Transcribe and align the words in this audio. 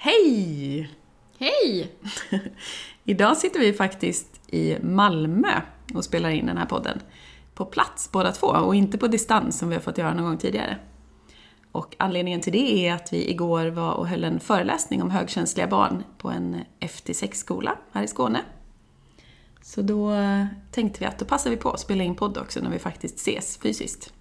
Hej! 0.00 0.90
Hej! 1.38 1.92
Idag 3.04 3.36
sitter 3.36 3.60
vi 3.60 3.72
faktiskt 3.72 4.40
i 4.46 4.78
Malmö 4.82 5.60
och 5.94 6.04
spelar 6.04 6.30
in 6.30 6.46
den 6.46 6.56
här 6.56 6.66
podden. 6.66 7.00
På 7.54 7.64
plats 7.64 8.12
båda 8.12 8.32
två 8.32 8.46
och 8.46 8.74
inte 8.74 8.98
på 8.98 9.06
distans 9.06 9.58
som 9.58 9.68
vi 9.68 9.74
har 9.74 9.82
fått 9.82 9.98
göra 9.98 10.14
någon 10.14 10.24
gång 10.24 10.38
tidigare. 10.38 10.78
Och 11.72 11.96
anledningen 11.98 12.40
till 12.40 12.52
det 12.52 12.88
är 12.88 12.94
att 12.94 13.12
vi 13.12 13.30
igår 13.30 13.66
var 13.66 13.92
och 13.92 14.08
höll 14.08 14.24
en 14.24 14.40
föreläsning 14.40 15.02
om 15.02 15.10
högkänsliga 15.10 15.66
barn 15.66 16.04
på 16.18 16.30
en 16.30 16.56
FT6-skola 16.80 17.78
här 17.92 18.02
i 18.02 18.08
Skåne. 18.08 18.40
Så 19.62 19.82
då 19.82 20.12
tänkte 20.70 21.00
vi 21.00 21.06
att 21.06 21.18
då 21.18 21.24
passar 21.24 21.50
vi 21.50 21.56
på 21.56 21.70
att 21.70 21.80
spela 21.80 22.04
in 22.04 22.16
podd 22.16 22.38
också 22.38 22.60
när 22.60 22.70
vi 22.70 22.78
faktiskt 22.78 23.16
ses 23.16 23.56
fysiskt. 23.56 24.12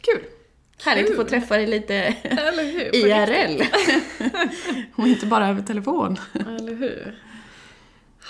Kul! 0.00 0.31
Härligt 0.84 1.10
att 1.10 1.16
få 1.16 1.22
Kul. 1.22 1.30
träffa 1.30 1.56
dig 1.56 1.66
lite 1.66 2.14
IRL. 2.92 3.62
och 4.94 5.06
inte 5.08 5.26
bara 5.26 5.48
över 5.48 5.62
telefon. 5.62 6.16
Eller 6.32 6.74
hur? 6.74 7.18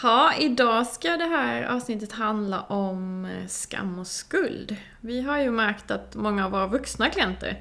Ja, 0.02 0.32
idag 0.38 0.86
ska 0.86 1.16
det 1.16 1.24
här 1.24 1.62
avsnittet 1.62 2.12
handla 2.12 2.60
om 2.60 3.24
eh, 3.24 3.46
skam 3.46 3.98
och 3.98 4.06
skuld. 4.06 4.76
Vi 5.00 5.20
har 5.20 5.38
ju 5.38 5.50
märkt 5.50 5.90
att 5.90 6.14
många 6.14 6.44
av 6.44 6.50
våra 6.50 6.66
vuxna 6.66 7.10
klienter 7.10 7.56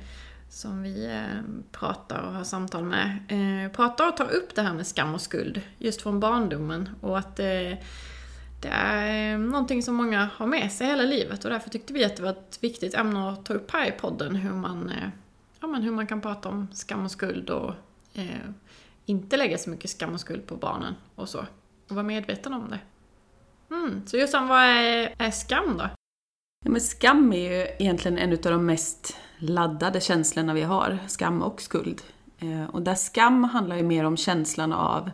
som 0.50 0.84
vi 0.84 1.06
eh, 1.06 1.42
pratar 1.72 2.20
och 2.22 2.34
har 2.34 2.44
samtal 2.44 2.84
med, 2.84 3.18
eh, 3.28 3.72
pratar 3.72 4.08
och 4.08 4.18
tar 4.18 4.32
upp 4.32 4.56
det 4.56 4.62
här 4.62 4.74
med 4.74 4.88
skam 4.88 5.14
och 5.14 5.22
skuld 5.22 5.62
just 5.78 6.02
från 6.02 6.20
barndomen 6.20 6.90
och 7.02 7.18
att 7.18 7.40
det 8.62 8.68
är 8.68 9.34
eh, 9.34 9.40
någonting 9.40 9.84
som 9.84 9.96
många 9.96 10.30
har 10.36 10.48
med 10.48 10.72
sig 10.72 10.88
hela 10.88 11.04
livet 11.04 11.46
och 11.46 11.52
därför 11.52 11.70
tyckte 11.70 11.94
vi 11.94 12.06
att 12.06 12.16
det 12.16 12.24
var 12.24 12.30
ett 12.30 12.58
viktigt 12.62 12.94
ämne 12.94 13.30
att 13.30 13.46
ta 13.46 13.54
upp 13.54 13.72
här 13.72 13.88
i 13.88 13.92
podden 13.92 14.36
hur 14.36 14.54
man, 14.54 14.90
eh, 14.90 15.10
ja, 15.60 15.68
men 15.68 15.82
hur 15.82 15.92
man 15.92 16.08
kan 16.08 16.22
prata 16.22 16.50
om 16.50 16.68
skam 16.74 17.06
och 17.06 17.12
skuld 17.12 17.50
och 17.50 17.74
eh, 18.14 18.50
inte 19.06 19.38
lägga 19.38 19.58
så 19.58 19.70
mycket 19.70 19.90
skam 19.90 20.14
och 20.14 20.20
skuld 20.20 20.48
på 20.48 20.56
barnen 20.56 20.96
och 21.16 21.30
så. 21.30 21.40
Och 21.90 21.96
vara 21.96 22.04
medveten 22.04 22.54
om 22.54 22.70
det. 22.70 22.80
Mm. 23.76 24.08
Så 24.08 24.18
Jossan, 24.18 24.48
vad 24.48 24.62
är, 24.62 25.16
är 25.18 25.32
skam 25.32 25.78
då? 25.78 25.90
Ja, 26.66 26.72
men 26.72 26.82
skam 26.82 27.34
är 27.34 27.52
ju 27.52 27.68
egentligen 27.80 28.18
en 28.18 28.32
av 28.32 28.38
de 28.38 28.66
mest 28.66 29.18
laddade 29.38 30.02
känslorna 30.02 30.54
vi 30.54 30.62
har, 30.62 30.98
skam 31.08 31.42
och 31.42 31.62
skuld. 31.62 32.02
Eh, 32.40 32.64
Och 32.64 32.82
där 32.82 32.96
skam 32.96 33.44
handlar 33.44 33.76
ju 33.76 33.84
mer 33.84 34.04
om 34.04 34.18
känslan 34.18 34.74
av 34.74 35.12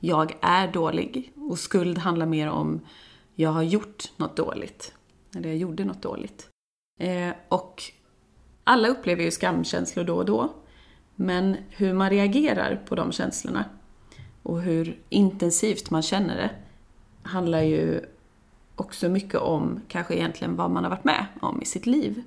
jag 0.00 0.36
är 0.40 0.72
dålig 0.72 1.32
och 1.48 1.58
skuld 1.58 1.98
handlar 1.98 2.26
mer 2.26 2.48
om 2.48 2.80
jag 3.34 3.50
har 3.50 3.62
gjort 3.62 4.12
något 4.16 4.36
dåligt. 4.36 4.94
Eller 5.36 5.48
jag 5.48 5.58
gjorde 5.58 5.84
något 5.84 6.02
dåligt. 6.02 6.48
Eh, 7.00 7.30
Och 7.48 7.82
alla 8.64 8.88
upplever 8.88 9.22
ju 9.22 9.30
skamkänslor 9.30 10.04
då 10.04 10.16
och 10.16 10.24
då. 10.24 10.52
Men 11.14 11.56
hur 11.70 11.92
man 11.94 12.10
reagerar 12.10 12.82
på 12.88 12.94
de 12.94 13.12
känslorna 13.12 13.64
och 14.42 14.60
hur 14.62 15.00
intensivt 15.08 15.90
man 15.90 16.02
känner 16.02 16.36
det 16.36 16.50
handlar 17.22 17.62
ju 17.62 18.00
också 18.76 19.08
mycket 19.08 19.40
om 19.40 19.80
kanske 19.88 20.14
egentligen 20.14 20.56
vad 20.56 20.70
man 20.70 20.84
har 20.84 20.90
varit 20.90 21.04
med 21.04 21.26
om 21.40 21.62
i 21.62 21.64
sitt 21.64 21.86
liv. 21.86 22.22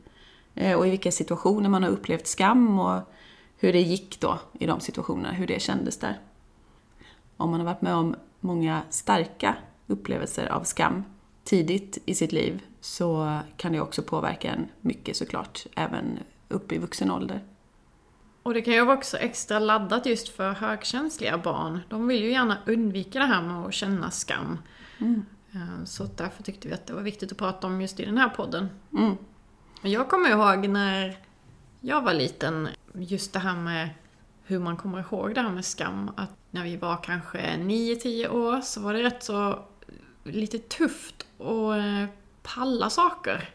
Eh, 0.55 0.77
Och 0.77 0.87
i 0.87 0.89
vilka 0.89 1.11
situationer 1.11 1.69
man 1.69 1.83
har 1.83 1.89
upplevt 1.89 2.27
skam 2.27 2.79
och 2.79 3.01
hur 3.57 3.73
det 3.73 3.81
gick 3.81 4.19
då 4.19 4.39
i 4.59 4.65
de 4.65 4.79
situationerna, 4.79 5.31
hur 5.31 5.47
det 5.47 5.61
kändes 5.61 5.97
där. 5.99 6.19
Om 7.37 7.49
man 7.51 7.59
har 7.59 7.65
varit 7.65 7.81
med 7.81 7.95
om 7.95 8.15
många 8.39 8.81
starka 8.89 9.55
upplevelser 9.87 10.47
av 10.47 10.63
skam 10.63 11.03
tidigt 11.43 11.97
i 12.05 12.15
sitt 12.15 12.31
liv 12.31 12.61
så 12.81 13.39
kan 13.57 13.71
det 13.71 13.81
också 13.81 14.01
påverka 14.01 14.51
en 14.51 14.67
mycket 14.81 15.17
såklart, 15.17 15.65
även 15.75 16.19
upp 16.47 16.71
i 16.71 16.77
vuxen 16.77 17.11
ålder. 17.11 17.41
Och 18.43 18.53
det 18.53 18.61
kan 18.61 18.73
ju 18.73 18.85
vara 18.85 18.97
också 18.97 19.17
extra 19.17 19.59
laddat 19.59 20.05
just 20.05 20.29
för 20.29 20.51
högkänsliga 20.51 21.37
barn. 21.37 21.79
De 21.89 22.07
vill 22.07 22.23
ju 22.23 22.31
gärna 22.31 22.57
undvika 22.65 23.19
det 23.19 23.25
här 23.25 23.41
med 23.41 23.65
att 23.65 23.73
känna 23.73 24.11
skam. 24.11 24.57
Eh, 24.99 25.83
Så 25.85 26.03
därför 26.03 26.43
tyckte 26.43 26.67
vi 26.67 26.73
att 26.73 26.87
det 26.87 26.93
var 26.93 27.01
viktigt 27.01 27.31
att 27.31 27.37
prata 27.37 27.67
om 27.67 27.81
just 27.81 27.99
i 27.99 28.05
den 28.05 28.17
här 28.17 28.29
podden. 28.29 28.69
Mm. 28.97 29.17
Jag 29.81 30.09
kommer 30.09 30.29
ihåg 30.29 30.69
när 30.69 31.17
jag 31.81 32.01
var 32.01 32.13
liten, 32.13 32.67
just 32.93 33.33
det 33.33 33.39
här 33.39 33.55
med 33.55 33.89
hur 34.43 34.59
man 34.59 34.77
kommer 34.77 34.99
ihåg 34.99 35.35
det 35.35 35.41
här 35.41 35.51
med 35.51 35.65
skam. 35.65 36.11
Att 36.17 36.38
när 36.51 36.63
vi 36.63 36.77
var 36.77 37.03
kanske 37.03 37.37
9-10 37.37 38.27
år 38.29 38.61
så 38.61 38.81
var 38.81 38.93
det 38.93 39.03
rätt 39.03 39.23
så 39.23 39.59
lite 40.23 40.57
tufft 40.57 41.27
att 41.39 41.77
eh, 41.77 42.05
palla 42.43 42.89
saker. 42.89 43.49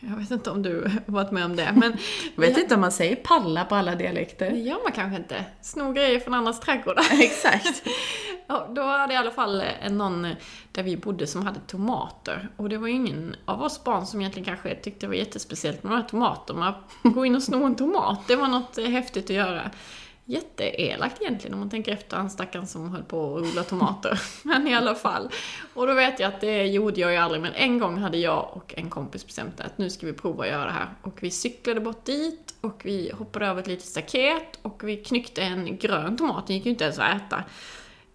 Jag 0.00 0.16
vet 0.16 0.30
inte 0.30 0.50
om 0.50 0.62
du 0.62 0.90
varit 1.06 1.30
med 1.30 1.44
om 1.44 1.56
det, 1.56 1.72
men 1.76 1.96
Jag 2.34 2.40
vet 2.40 2.58
inte 2.58 2.74
om 2.74 2.80
man 2.80 2.92
säger 2.92 3.16
palla 3.16 3.64
på 3.64 3.74
alla 3.74 3.94
dialekter. 3.94 4.50
det 4.50 4.58
gör 4.58 4.82
man 4.82 4.92
kanske 4.92 5.16
inte. 5.16 5.44
Sno 5.62 5.92
grejer 5.92 6.20
från 6.20 6.34
andras 6.34 6.60
trädgårdar. 6.60 7.04
Exakt. 7.20 7.82
Ja, 8.46 8.68
då 8.70 8.82
hade 8.82 9.14
jag 9.14 9.24
i 9.24 9.26
alla 9.26 9.30
fall 9.30 9.62
eh, 9.80 9.92
någon 9.92 10.22
där 10.72 10.82
vi 10.82 10.96
bodde 10.96 11.26
som 11.26 11.46
hade 11.46 11.60
tomater. 11.60 12.48
Och 12.56 12.68
det 12.68 12.78
var 12.78 12.88
ju 12.88 12.94
ingen 12.94 13.36
av 13.44 13.62
oss 13.62 13.84
barn 13.84 14.06
som 14.06 14.20
egentligen 14.20 14.44
kanske 14.44 14.74
tyckte 14.74 15.06
det 15.06 15.08
var 15.08 15.14
jättespeciellt 15.14 15.82
med 15.82 15.92
de 15.92 15.96
här 15.96 16.08
tomaterna. 16.08 16.74
Gå 17.02 17.24
in 17.26 17.36
och 17.36 17.42
sno 17.42 17.64
en 17.64 17.76
tomat, 17.76 18.20
det 18.28 18.36
var 18.36 18.48
något 18.48 18.78
eh, 18.78 18.84
häftigt 18.84 19.24
att 19.24 19.36
göra. 19.36 19.70
Jätteelakt 20.30 21.22
egentligen 21.22 21.54
om 21.54 21.60
man 21.60 21.70
tänker 21.70 21.92
efter 21.92 22.16
han 22.16 22.30
stackaren 22.30 22.66
som 22.66 22.92
höll 22.92 23.02
på 23.02 23.36
att 23.36 23.42
odla 23.42 23.62
tomater. 23.62 24.20
Men 24.42 24.68
i 24.68 24.74
alla 24.74 24.94
fall. 24.94 25.30
Och 25.74 25.86
då 25.86 25.94
vet 25.94 26.20
jag 26.20 26.28
att 26.28 26.40
det 26.40 26.66
gjorde 26.66 27.00
jag 27.00 27.12
ju 27.12 27.16
aldrig, 27.16 27.42
men 27.42 27.52
en 27.52 27.78
gång 27.78 27.98
hade 27.98 28.18
jag 28.18 28.50
och 28.52 28.74
en 28.76 28.90
kompis 28.90 29.26
bestämt 29.26 29.60
att 29.60 29.78
nu 29.78 29.90
ska 29.90 30.06
vi 30.06 30.12
prova 30.12 30.44
att 30.44 30.50
göra 30.50 30.64
det 30.64 30.70
här. 30.70 30.88
Och 31.02 31.22
vi 31.22 31.30
cyklade 31.30 31.80
bort 31.80 32.04
dit 32.04 32.54
och 32.60 32.80
vi 32.84 33.12
hoppade 33.18 33.46
över 33.46 33.60
ett 33.60 33.66
litet 33.66 33.84
staket 33.84 34.58
och 34.62 34.88
vi 34.88 34.96
knyckte 34.96 35.42
en 35.42 35.78
grön 35.78 36.16
tomat, 36.16 36.46
den 36.46 36.56
gick 36.56 36.64
ju 36.64 36.70
inte 36.70 36.84
ens 36.84 36.98
att 36.98 37.16
äta. 37.16 37.44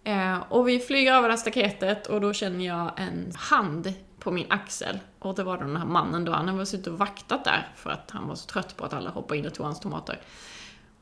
Eh, 0.04 0.42
och 0.48 0.68
vi 0.68 0.78
flyger 0.78 1.14
över 1.14 1.28
det 1.28 1.34
här 1.34 1.40
staketet 1.40 2.06
och 2.06 2.20
då 2.20 2.32
känner 2.32 2.66
jag 2.66 2.90
en 2.96 3.32
hand 3.36 3.92
på 4.18 4.30
min 4.30 4.46
axel. 4.48 4.98
Och 5.18 5.34
det 5.34 5.42
var 5.42 5.58
den 5.58 5.76
här 5.76 5.86
mannen 5.86 6.24
då, 6.24 6.32
han 6.32 6.48
hade 6.48 6.66
suttit 6.66 6.86
och 6.86 6.98
vaktat 6.98 7.44
där 7.44 7.68
för 7.76 7.90
att 7.90 8.10
han 8.10 8.28
var 8.28 8.34
så 8.34 8.46
trött 8.46 8.76
på 8.76 8.84
att 8.84 8.92
alla 8.92 9.10
hoppade 9.10 9.38
in 9.38 9.46
och 9.46 9.54
tog 9.54 9.66
hans 9.66 9.80
tomater. 9.80 10.18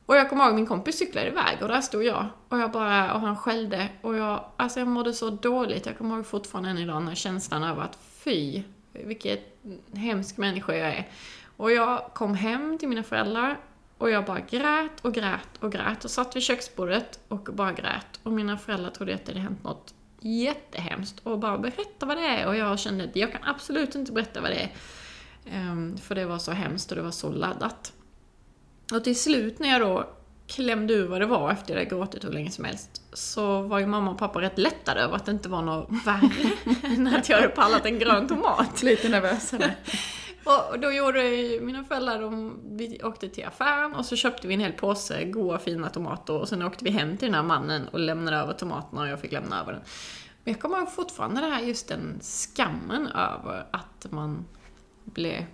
Och 0.05 0.15
jag 0.15 0.29
kommer 0.29 0.45
ihåg 0.45 0.55
min 0.55 0.67
kompis 0.67 0.97
cyklade 0.97 1.27
iväg 1.27 1.57
och 1.61 1.67
där 1.67 1.81
stod 1.81 2.03
jag. 2.03 2.25
Och 2.49 2.59
jag 2.59 2.71
bara, 2.71 3.13
och 3.13 3.19
han 3.19 3.37
skällde. 3.37 3.89
Och 4.01 4.15
jag, 4.15 4.45
alltså 4.57 4.79
jag 4.79 4.87
mådde 4.87 5.13
så 5.13 5.29
dåligt. 5.29 5.85
Jag 5.85 5.97
kommer 5.97 6.15
ihåg 6.15 6.25
fortfarande 6.25 6.69
än 6.69 6.77
idag 6.77 6.95
den 6.95 7.07
här 7.07 7.15
känslan 7.15 7.63
över 7.63 7.81
att 7.81 7.97
fy, 8.01 8.63
vilket 8.93 9.59
hemsk 9.93 10.37
människa 10.37 10.73
jag 10.73 10.87
är. 10.87 11.09
Och 11.57 11.71
jag 11.71 12.13
kom 12.13 12.35
hem 12.35 12.77
till 12.77 12.89
mina 12.89 13.03
föräldrar 13.03 13.57
och 13.97 14.09
jag 14.09 14.25
bara 14.25 14.39
grät 14.39 14.99
och 15.01 15.13
grät 15.13 15.57
och 15.59 15.71
grät 15.71 16.05
och 16.05 16.11
satt 16.11 16.35
vid 16.35 16.43
köksbordet 16.43 17.19
och 17.27 17.49
bara 17.53 17.71
grät. 17.71 18.19
Och 18.23 18.31
mina 18.31 18.57
föräldrar 18.57 18.89
trodde 18.89 19.15
att 19.15 19.25
det 19.25 19.31
hade 19.31 19.43
hänt 19.43 19.63
något 19.63 19.93
jättehemskt 20.19 21.19
och 21.19 21.39
bara 21.39 21.57
berätta 21.57 22.05
vad 22.05 22.17
det 22.17 22.25
är. 22.25 22.47
Och 22.47 22.55
jag 22.55 22.79
kände 22.79 23.03
att 23.03 23.15
jag 23.15 23.31
kan 23.31 23.43
absolut 23.43 23.95
inte 23.95 24.11
berätta 24.11 24.41
vad 24.41 24.51
det 24.51 24.61
är. 24.61 24.71
Um, 25.71 25.97
för 25.97 26.15
det 26.15 26.25
var 26.25 26.37
så 26.37 26.51
hemskt 26.51 26.91
och 26.91 26.97
det 26.97 27.03
var 27.03 27.11
så 27.11 27.31
laddat. 27.31 27.93
Och 28.91 29.03
till 29.03 29.19
slut 29.19 29.59
när 29.59 29.69
jag 29.69 29.81
då 29.81 30.09
klämde 30.47 30.93
ur 30.93 31.07
vad 31.07 31.21
det 31.21 31.25
var 31.25 31.51
efter 31.51 31.73
jag 31.73 31.79
hade 31.79 31.89
gråtit 31.89 32.23
hur 32.23 32.31
länge 32.31 32.51
som 32.51 32.65
helst 32.65 33.01
så 33.13 33.61
var 33.61 33.79
ju 33.79 33.85
mamma 33.85 34.11
och 34.11 34.17
pappa 34.17 34.41
rätt 34.41 34.57
lättade 34.57 35.01
över 35.01 35.15
att 35.15 35.25
det 35.25 35.31
inte 35.31 35.49
var 35.49 35.61
något 35.61 35.89
värre 36.05 36.51
än 36.95 37.07
att 37.07 37.29
jag 37.29 37.37
hade 37.37 37.49
pallat 37.49 37.85
en 37.85 37.99
grön 37.99 38.27
tomat. 38.27 38.83
Lite 38.83 39.09
nervösare. 39.09 39.75
Och 40.45 40.79
då 40.79 40.91
gjorde 40.91 41.27
ju 41.27 41.61
mina 41.61 41.83
föräldrar, 41.83 42.21
de, 42.21 42.59
vi 42.77 43.03
åkte 43.03 43.29
till 43.29 43.45
affären 43.45 43.95
och 43.95 44.05
så 44.05 44.15
köpte 44.15 44.47
vi 44.47 44.53
en 44.53 44.59
hel 44.59 44.71
påse 44.71 45.25
goda 45.25 45.59
fina 45.59 45.89
tomater 45.89 46.33
och 46.33 46.49
sen 46.49 46.61
åkte 46.61 46.83
vi 46.83 46.91
hem 46.91 47.17
till 47.17 47.27
den 47.27 47.35
här 47.35 47.43
mannen 47.43 47.87
och 47.87 47.99
lämnade 47.99 48.37
över 48.37 48.53
tomaterna 48.53 49.01
och 49.01 49.07
jag 49.07 49.19
fick 49.19 49.31
lämna 49.31 49.61
över 49.61 49.73
den. 49.73 49.81
Men 50.43 50.53
jag 50.53 50.61
kommer 50.61 50.77
ihåg 50.77 50.91
fortfarande 50.91 51.41
det 51.41 51.47
här, 51.47 51.61
just 51.61 51.87
den 51.87 52.19
skammen 52.21 53.07
över 53.07 53.65
att 53.71 54.07
man 54.09 54.45
blev 55.03 55.45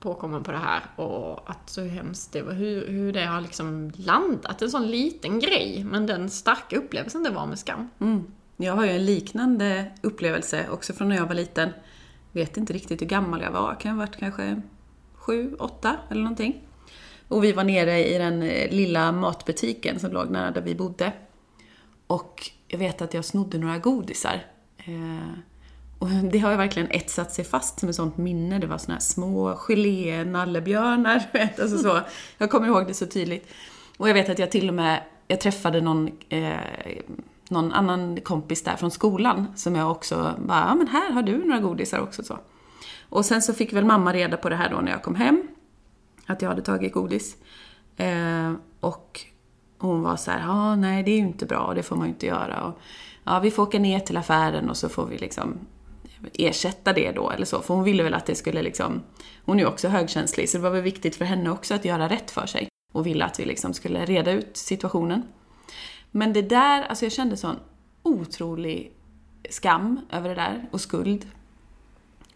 påkommen 0.00 0.42
på 0.42 0.52
det 0.52 0.58
här 0.58 0.82
och 0.96 1.50
att 1.50 1.70
så 1.70 1.84
hemskt 1.84 2.32
det 2.32 2.42
var, 2.42 2.52
hur, 2.52 2.88
hur 2.88 3.12
det 3.12 3.24
har 3.24 3.40
liksom 3.40 3.92
landat. 3.96 4.62
En 4.62 4.70
sån 4.70 4.86
liten 4.86 5.40
grej, 5.40 5.84
men 5.84 6.06
den 6.06 6.30
starka 6.30 6.76
upplevelsen 6.76 7.22
det 7.22 7.30
var 7.30 7.46
med 7.46 7.58
skam. 7.58 7.88
Mm. 8.00 8.24
Jag 8.56 8.72
har 8.72 8.84
ju 8.84 8.90
en 8.90 9.04
liknande 9.04 9.92
upplevelse 10.02 10.66
också 10.70 10.92
från 10.92 11.08
när 11.08 11.16
jag 11.16 11.26
var 11.26 11.34
liten. 11.34 11.70
Vet 12.32 12.56
inte 12.56 12.72
riktigt 12.72 13.00
hur 13.00 13.06
gammal 13.06 13.42
jag 13.42 13.50
var, 13.50 13.80
kan 13.80 13.92
ha 13.92 13.98
varit 13.98 14.16
kanske 14.16 14.62
sju, 15.14 15.54
åtta 15.58 15.96
eller 16.10 16.22
någonting. 16.22 16.62
Och 17.28 17.44
vi 17.44 17.52
var 17.52 17.64
nere 17.64 18.08
i 18.08 18.18
den 18.18 18.42
eh, 18.42 18.70
lilla 18.70 19.12
matbutiken 19.12 20.00
som 20.00 20.12
låg 20.12 20.30
nära 20.30 20.50
där 20.50 20.60
vi 20.60 20.74
bodde. 20.74 21.12
Och 22.06 22.50
jag 22.68 22.78
vet 22.78 23.02
att 23.02 23.14
jag 23.14 23.24
snodde 23.24 23.58
några 23.58 23.78
godisar. 23.78 24.46
Eh, 24.76 25.38
och 25.98 26.08
det 26.32 26.38
har 26.38 26.50
ju 26.50 26.56
verkligen 26.56 26.90
etsat 26.90 27.32
sig 27.32 27.44
fast 27.44 27.80
som 27.80 27.88
ett 27.88 27.94
sånt 27.96 28.16
minne. 28.16 28.58
Det 28.58 28.66
var 28.66 28.78
såna 28.78 28.94
här 28.94 29.00
små 29.00 29.54
gelé-nallebjörnar. 29.54 31.28
du 31.32 31.38
vet, 31.38 31.60
Alltså 31.60 31.78
så. 31.78 32.00
Jag 32.38 32.50
kommer 32.50 32.66
ihåg 32.66 32.86
det 32.86 32.94
så 32.94 33.06
tydligt. 33.06 33.48
Och 33.96 34.08
jag 34.08 34.14
vet 34.14 34.28
att 34.28 34.38
jag 34.38 34.50
till 34.50 34.68
och 34.68 34.74
med 34.74 35.02
jag 35.28 35.40
träffade 35.40 35.80
någon, 35.80 36.10
eh, 36.28 36.56
någon 37.48 37.72
annan 37.72 38.20
kompis 38.20 38.64
där 38.64 38.76
från 38.76 38.90
skolan 38.90 39.46
som 39.56 39.74
jag 39.74 39.90
också 39.90 40.34
bara, 40.46 40.64
ja 40.68 40.74
men 40.74 40.88
här 40.88 41.12
har 41.12 41.22
du 41.22 41.44
några 41.44 41.60
godisar 41.60 42.00
också 42.00 42.22
så. 42.22 42.38
Och 43.08 43.24
sen 43.24 43.42
så 43.42 43.54
fick 43.54 43.72
väl 43.72 43.84
mamma 43.84 44.12
reda 44.12 44.36
på 44.36 44.48
det 44.48 44.56
här 44.56 44.70
då 44.70 44.76
när 44.76 44.92
jag 44.92 45.02
kom 45.02 45.14
hem, 45.14 45.48
att 46.26 46.42
jag 46.42 46.48
hade 46.48 46.62
tagit 46.62 46.92
godis. 46.92 47.36
Eh, 47.96 48.52
och 48.80 49.20
Och 49.78 49.88
hon 49.88 50.02
var 50.02 50.16
så 50.16 50.30
här, 50.30 50.40
ja 50.40 50.76
nej 50.76 51.02
det 51.02 51.10
är 51.10 51.16
ju 51.16 51.26
inte 51.26 51.46
bra, 51.46 51.72
det 51.74 51.82
får 51.82 51.96
man 51.96 52.06
ju 52.06 52.12
inte 52.12 52.26
göra. 52.26 52.62
Och, 52.64 52.78
ja, 53.24 53.40
vi 53.40 53.50
får 53.50 53.62
åka 53.62 53.78
ner 53.78 54.00
till 54.00 54.16
affären 54.16 54.70
och 54.70 54.76
så 54.76 54.88
får 54.88 55.06
vi 55.06 55.18
liksom 55.18 55.58
ersätta 56.34 56.92
det 56.92 57.12
då 57.12 57.30
eller 57.30 57.46
så. 57.46 57.62
För 57.62 57.74
hon 57.74 57.84
ville 57.84 58.02
väl 58.02 58.14
att 58.14 58.26
det 58.26 58.34
skulle 58.34 58.62
liksom, 58.62 59.02
hon 59.44 59.58
är 59.58 59.62
ju 59.62 59.68
också 59.68 59.88
högkänslig 59.88 60.48
så 60.48 60.56
det 60.56 60.62
var 60.62 60.70
väl 60.70 60.82
viktigt 60.82 61.16
för 61.16 61.24
henne 61.24 61.50
också 61.50 61.74
att 61.74 61.84
göra 61.84 62.08
rätt 62.08 62.30
för 62.30 62.46
sig. 62.46 62.68
Och 62.92 63.06
ville 63.06 63.24
att 63.24 63.40
vi 63.40 63.44
liksom 63.44 63.74
skulle 63.74 64.04
reda 64.04 64.32
ut 64.32 64.56
situationen. 64.56 65.22
Men 66.10 66.32
det 66.32 66.42
där, 66.42 66.82
alltså 66.82 67.04
jag 67.04 67.12
kände 67.12 67.36
sån 67.36 67.56
otrolig 68.02 68.92
skam 69.50 70.00
över 70.10 70.28
det 70.28 70.34
där 70.34 70.68
och 70.70 70.80
skuld. 70.80 71.26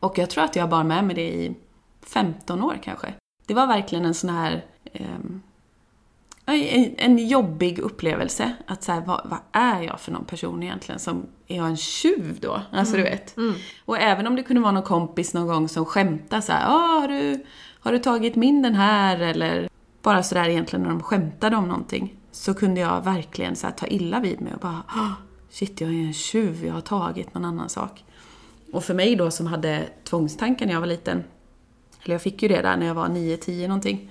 Och 0.01 0.19
jag 0.19 0.31
tror 0.31 0.45
att 0.45 0.57
jag 0.57 0.69
bar 0.69 0.85
med 0.85 1.05
mig 1.05 1.17
det 1.17 1.29
i 1.29 1.55
15 2.03 2.63
år 2.63 2.79
kanske. 2.83 3.15
Det 3.47 3.55
var 3.55 3.67
verkligen 3.67 4.05
en 4.05 4.15
sån 4.15 4.31
här 4.31 4.65
eh, 4.93 5.19
en 6.47 7.29
jobbig 7.29 7.79
upplevelse. 7.79 8.57
Att 8.67 8.83
så 8.83 9.03
vad, 9.07 9.21
vad, 9.25 9.39
är 9.53 9.83
jag 9.83 10.01
för 10.01 10.13
någon 10.13 10.25
person 10.25 10.63
egentligen? 10.63 10.99
Som, 10.99 11.27
är 11.53 11.57
jag 11.57 11.67
en 11.67 11.77
tjuv 11.77 12.39
då? 12.41 12.63
Alltså 12.73 12.95
mm. 12.95 13.05
du 13.05 13.11
vet. 13.11 13.37
Mm. 13.37 13.55
Och 13.85 13.99
även 13.99 14.27
om 14.27 14.37
det 14.37 14.43
kunde 14.43 14.63
vara 14.63 14.73
någon 14.73 14.83
kompis 14.83 15.35
någon 15.35 15.47
gång 15.47 15.69
som 15.69 15.85
skämtade 15.85 16.43
så 16.43 16.53
här, 16.53 16.71
har 16.71 17.09
du, 17.09 17.45
har 17.81 17.93
du 17.93 17.99
tagit 17.99 18.37
min 18.37 18.63
den 18.63 18.75
här? 18.75 19.21
Eller 19.21 19.69
bara 20.03 20.23
sådär 20.23 20.49
egentligen 20.49 20.83
när 20.83 20.91
de 20.91 21.03
skämtade 21.03 21.57
om 21.57 21.69
någonting. 21.69 22.17
Så 22.31 22.55
kunde 22.55 22.81
jag 22.81 23.05
verkligen 23.05 23.57
så 23.57 23.71
ta 23.77 23.87
illa 23.87 24.21
vid 24.21 24.41
mig 24.41 24.55
och 24.55 24.61
bara, 24.61 24.83
shit 25.51 25.81
jag 25.81 25.91
är 25.91 25.95
en 25.95 26.13
tjuv, 26.13 26.65
jag 26.67 26.75
har 26.75 26.81
tagit 26.81 27.35
någon 27.35 27.45
annan 27.45 27.69
sak. 27.69 28.05
Och 28.73 28.85
för 28.85 28.95
mig 28.95 29.17
då 29.17 29.31
som 29.31 29.47
hade 29.47 29.89
tvångstankar 30.05 30.67
när 30.67 30.73
jag 30.73 30.81
var 30.81 30.87
liten, 30.87 31.25
eller 32.03 32.15
jag 32.15 32.23
fick 32.23 32.43
ju 32.43 32.49
det 32.49 32.63
där 32.63 32.77
när 32.77 32.87
jag 32.87 32.95
var 32.95 33.09
9-10 33.09 33.69
någonting. 33.69 34.11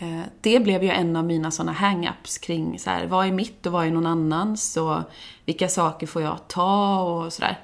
Eh, 0.00 0.22
det 0.40 0.60
blev 0.60 0.82
ju 0.82 0.88
en 0.88 1.16
av 1.16 1.24
mina 1.24 1.50
sådana 1.50 1.72
hang-ups 1.72 2.38
kring 2.40 2.78
så 2.78 2.90
här, 2.90 3.06
vad 3.06 3.26
är 3.26 3.32
mitt 3.32 3.66
och 3.66 3.72
vad 3.72 3.86
är 3.86 3.90
någon 3.90 4.06
annans 4.06 4.76
och 4.76 4.98
vilka 5.44 5.68
saker 5.68 6.06
får 6.06 6.22
jag 6.22 6.48
ta 6.48 7.02
och 7.02 7.32
sådär. 7.32 7.58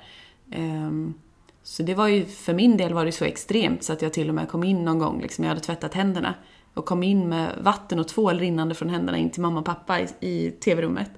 Ehm, 0.51 1.15
så 1.63 1.83
det 1.83 1.95
var 1.95 2.09
ju, 2.09 2.27
för 2.27 2.55
min 2.55 2.77
del 2.77 2.95
var 2.95 3.05
det 3.05 3.13
så 3.13 3.25
extremt 3.25 3.83
så 3.83 3.93
att 3.93 4.03
jag 4.03 4.13
till 4.13 4.29
och 4.29 4.35
med 4.35 4.49
kom 4.49 4.65
in 4.65 4.85
någon 4.85 4.99
gång, 4.99 5.21
liksom, 5.21 5.45
jag 5.45 5.49
hade 5.49 5.61
tvättat 5.61 5.95
händerna 5.95 6.35
och 6.75 6.85
kom 6.85 7.03
in 7.03 7.29
med 7.29 7.51
vatten 7.61 7.99
och 7.99 8.09
tvål 8.09 8.39
rinnande 8.39 8.75
från 8.75 8.89
händerna 8.89 9.19
in 9.19 9.31
till 9.31 9.43
mamma 9.43 9.61
och 9.61 9.67
pappa 9.67 10.01
i, 10.01 10.07
i 10.21 10.51
tv-rummet. 10.51 11.11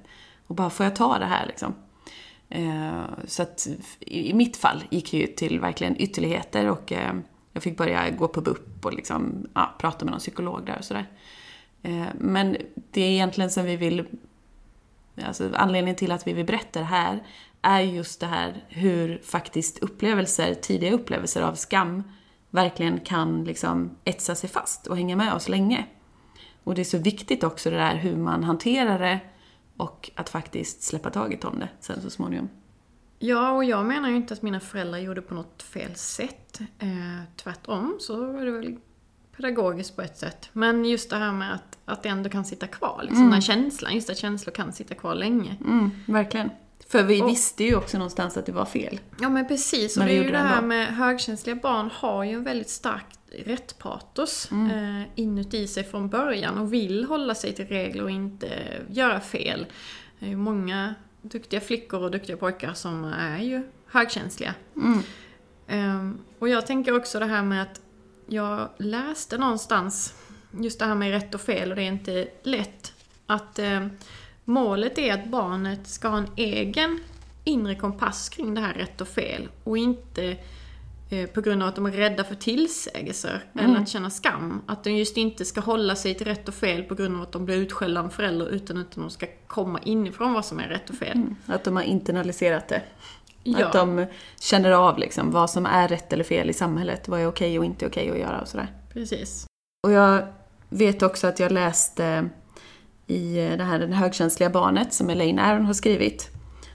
Och 0.46 0.54
bara, 0.54 0.70
får 0.70 0.84
jag 0.84 0.96
ta 0.96 1.18
det 1.18 1.24
här 1.26 1.46
liksom? 1.46 1.74
Eh, 2.48 3.02
så 3.26 3.42
att 3.42 3.68
i 4.00 4.34
mitt 4.34 4.56
fall 4.56 4.84
gick 4.90 5.10
det 5.10 5.18
ju 5.18 5.26
till 5.26 5.60
verkligen 5.60 6.00
ytterligheter 6.00 6.70
och 6.70 6.92
ehm, 6.92 7.22
jag 7.56 7.62
fick 7.62 7.76
börja 7.76 8.10
gå 8.10 8.28
på 8.28 8.40
BUP 8.40 8.84
och 8.86 8.92
liksom, 8.92 9.46
ja, 9.54 9.74
prata 9.78 10.04
med 10.04 10.12
någon 10.12 10.20
psykolog 10.20 10.66
där 10.66 10.78
och 10.78 10.84
sådär. 10.84 11.06
Eh, 11.82 12.06
men 12.14 12.56
det 12.90 13.00
är 13.00 13.10
egentligen 13.10 13.50
som 13.50 13.64
vi 13.64 13.76
vill, 13.76 14.06
alltså 15.24 15.50
anledningen 15.54 15.96
till 15.96 16.12
att 16.12 16.26
vi 16.26 16.32
vill 16.32 16.46
berätta 16.46 16.78
det 16.78 16.84
här 16.84 17.26
är 17.62 17.80
just 17.80 18.20
det 18.20 18.26
här 18.26 18.64
hur 18.68 19.20
faktiskt 19.24 19.78
upplevelser, 19.78 20.54
tidiga 20.54 20.92
upplevelser 20.92 21.42
av 21.42 21.54
skam 21.54 22.02
verkligen 22.50 23.00
kan 23.00 23.44
liksom 23.44 23.96
etsa 24.04 24.34
sig 24.34 24.50
fast 24.50 24.86
och 24.86 24.96
hänga 24.96 25.16
med 25.16 25.34
oss 25.34 25.48
länge. 25.48 25.86
Och 26.64 26.74
det 26.74 26.82
är 26.82 26.84
så 26.84 26.98
viktigt 26.98 27.44
också 27.44 27.70
det 27.70 27.76
där 27.76 27.94
hur 27.94 28.16
man 28.16 28.44
hanterar 28.44 28.98
det 28.98 29.20
och 29.76 30.10
att 30.14 30.28
faktiskt 30.28 30.82
släppa 30.82 31.10
taget 31.10 31.44
om 31.44 31.58
det 31.58 31.68
sen 31.80 32.02
så 32.02 32.10
småningom. 32.10 32.48
Ja, 33.18 33.50
och 33.50 33.64
jag 33.64 33.86
menar 33.86 34.08
ju 34.08 34.16
inte 34.16 34.34
att 34.34 34.42
mina 34.42 34.60
föräldrar 34.60 34.98
gjorde 34.98 35.22
på 35.22 35.34
något 35.34 35.62
fel 35.62 35.94
sätt. 35.94 36.60
Eh, 36.78 36.88
tvärtom 37.36 37.96
så 38.00 38.32
var 38.32 38.44
det 38.44 38.50
väl 38.50 38.76
pedagogiskt 39.36 39.96
på 39.96 40.02
ett 40.02 40.18
sätt. 40.18 40.48
Men 40.52 40.84
just 40.84 41.10
det 41.10 41.16
här 41.16 41.32
med 41.32 41.54
att, 41.54 41.78
att 41.84 42.02
det 42.02 42.08
ändå 42.08 42.30
kan 42.30 42.44
sitta 42.44 42.66
kvar, 42.66 42.98
liksom, 43.00 43.16
mm. 43.16 43.26
den 43.26 43.34
här 43.34 43.40
känslan, 43.40 43.94
just 43.94 44.10
att 44.10 44.18
känslor 44.18 44.52
kan 44.52 44.72
sitta 44.72 44.94
kvar 44.94 45.14
länge. 45.14 45.56
Mm, 45.64 45.90
verkligen. 46.06 46.50
För 46.88 47.02
vi 47.02 47.22
och, 47.22 47.28
visste 47.28 47.64
ju 47.64 47.76
också 47.76 47.98
någonstans 47.98 48.36
att 48.36 48.46
det 48.46 48.52
var 48.52 48.64
fel. 48.64 49.00
Ja 49.20 49.28
men 49.28 49.48
precis, 49.48 49.96
och 49.96 50.04
det 50.04 50.12
är 50.12 50.24
ju 50.24 50.30
det 50.30 50.38
här 50.38 50.62
med 50.62 50.86
högkänsliga 50.86 51.56
barn 51.56 51.90
har 51.92 52.24
ju 52.24 52.32
en 52.32 52.44
väldigt 52.44 52.68
stark 52.68 53.04
rättpatos 53.44 54.50
mm. 54.50 55.00
eh, 55.00 55.06
inuti 55.14 55.68
sig 55.68 55.84
från 55.84 56.08
början 56.08 56.58
och 56.58 56.72
vill 56.72 57.04
hålla 57.04 57.34
sig 57.34 57.52
till 57.52 57.66
regler 57.66 58.02
och 58.02 58.10
inte 58.10 58.48
göra 58.90 59.20
fel. 59.20 59.66
Det 60.18 60.26
är 60.26 60.30
ju 60.30 60.36
många 60.36 60.94
duktiga 61.28 61.60
flickor 61.60 62.02
och 62.02 62.10
duktiga 62.10 62.36
pojkar 62.36 62.72
som 62.72 63.04
är 63.04 63.38
ju 63.38 63.62
högkänsliga. 63.86 64.54
Mm. 64.76 65.02
Um, 65.68 66.18
och 66.38 66.48
jag 66.48 66.66
tänker 66.66 66.96
också 66.96 67.18
det 67.18 67.26
här 67.26 67.42
med 67.42 67.62
att 67.62 67.80
jag 68.26 68.68
läste 68.78 69.38
någonstans, 69.38 70.14
just 70.60 70.78
det 70.78 70.84
här 70.84 70.94
med 70.94 71.10
rätt 71.10 71.34
och 71.34 71.40
fel 71.40 71.70
och 71.70 71.76
det 71.76 71.82
är 71.82 71.88
inte 71.88 72.28
lätt, 72.42 72.92
att 73.26 73.58
eh, 73.58 73.86
målet 74.44 74.98
är 74.98 75.14
att 75.14 75.26
barnet 75.26 75.88
ska 75.88 76.08
ha 76.08 76.18
en 76.18 76.30
egen 76.36 77.00
inre 77.44 77.74
kompass 77.74 78.28
kring 78.28 78.54
det 78.54 78.60
här 78.60 78.74
rätt 78.74 79.00
och 79.00 79.08
fel 79.08 79.48
och 79.64 79.78
inte 79.78 80.36
på 81.34 81.40
grund 81.40 81.62
av 81.62 81.68
att 81.68 81.74
de 81.74 81.86
är 81.86 81.90
rädda 81.90 82.24
för 82.24 82.34
tillsägelser 82.34 83.44
mm. 83.52 83.64
eller 83.64 83.80
att 83.80 83.88
känna 83.88 84.10
skam. 84.10 84.62
Att 84.66 84.84
de 84.84 84.90
just 84.90 85.16
inte 85.16 85.44
ska 85.44 85.60
hålla 85.60 85.96
sig 85.96 86.14
till 86.14 86.26
rätt 86.26 86.48
och 86.48 86.54
fel 86.54 86.82
på 86.82 86.94
grund 86.94 87.16
av 87.16 87.22
att 87.22 87.32
de 87.32 87.44
blir 87.44 87.56
utskällda 87.56 88.00
av 88.00 88.08
förälder 88.08 88.48
utan 88.48 88.76
att 88.76 88.90
de 88.90 89.10
ska 89.10 89.26
komma 89.46 89.80
inifrån 89.82 90.32
vad 90.32 90.44
som 90.44 90.58
är 90.58 90.68
rätt 90.68 90.90
och 90.90 90.96
fel. 90.96 91.16
Mm. 91.16 91.36
Att 91.46 91.64
de 91.64 91.76
har 91.76 91.82
internaliserat 91.82 92.68
det. 92.68 92.82
Ja. 93.42 93.66
Att 93.66 93.72
de 93.72 94.06
känner 94.40 94.70
av 94.70 94.98
liksom 94.98 95.30
vad 95.30 95.50
som 95.50 95.66
är 95.66 95.88
rätt 95.88 96.12
eller 96.12 96.24
fel 96.24 96.50
i 96.50 96.52
samhället. 96.52 97.08
Vad 97.08 97.20
är 97.20 97.26
okej 97.26 97.58
och 97.58 97.64
inte 97.64 97.86
okej 97.86 98.10
att 98.10 98.18
göra 98.18 98.40
och 98.40 98.48
sådär. 98.48 98.68
Precis. 98.92 99.46
Och 99.86 99.92
jag 99.92 100.26
vet 100.68 101.02
också 101.02 101.26
att 101.26 101.40
jag 101.40 101.52
läste 101.52 102.28
i 103.06 103.34
det 103.34 103.64
här 103.64 103.78
Det 103.78 103.94
högkänsliga 103.94 104.50
barnet 104.50 104.92
som 104.92 105.10
Elaine 105.10 105.38
Aron 105.38 105.64
har 105.64 105.74
skrivit. 105.74 106.30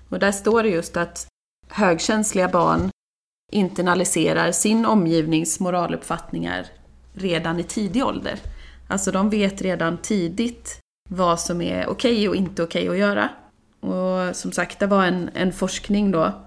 Och 0.10 0.19
där 0.19 0.31
står 0.31 0.63
det 0.63 0.69
just 0.69 0.98
att 0.98 1.28
högkänsliga 1.69 2.48
barn 2.48 2.92
internaliserar 3.51 4.51
sin 4.51 4.86
omgivnings 4.86 5.59
moraluppfattningar 5.59 6.65
redan 7.13 7.59
i 7.59 7.63
tidig 7.63 8.06
ålder. 8.06 8.40
Alltså 8.87 9.11
de 9.11 9.30
vet 9.30 9.61
redan 9.61 9.97
tidigt 9.97 10.80
vad 11.09 11.40
som 11.40 11.61
är 11.61 11.90
okej 11.90 12.14
okay 12.14 12.28
och 12.28 12.35
inte 12.35 12.64
okej 12.64 12.90
okay 12.90 12.94
att 12.94 12.99
göra. 12.99 13.30
Och 13.80 14.35
som 14.35 14.52
sagt, 14.52 14.80
det 14.80 14.87
var 14.87 15.06
en, 15.06 15.30
en 15.33 15.54
forskning 15.54 16.11
då 16.11 16.42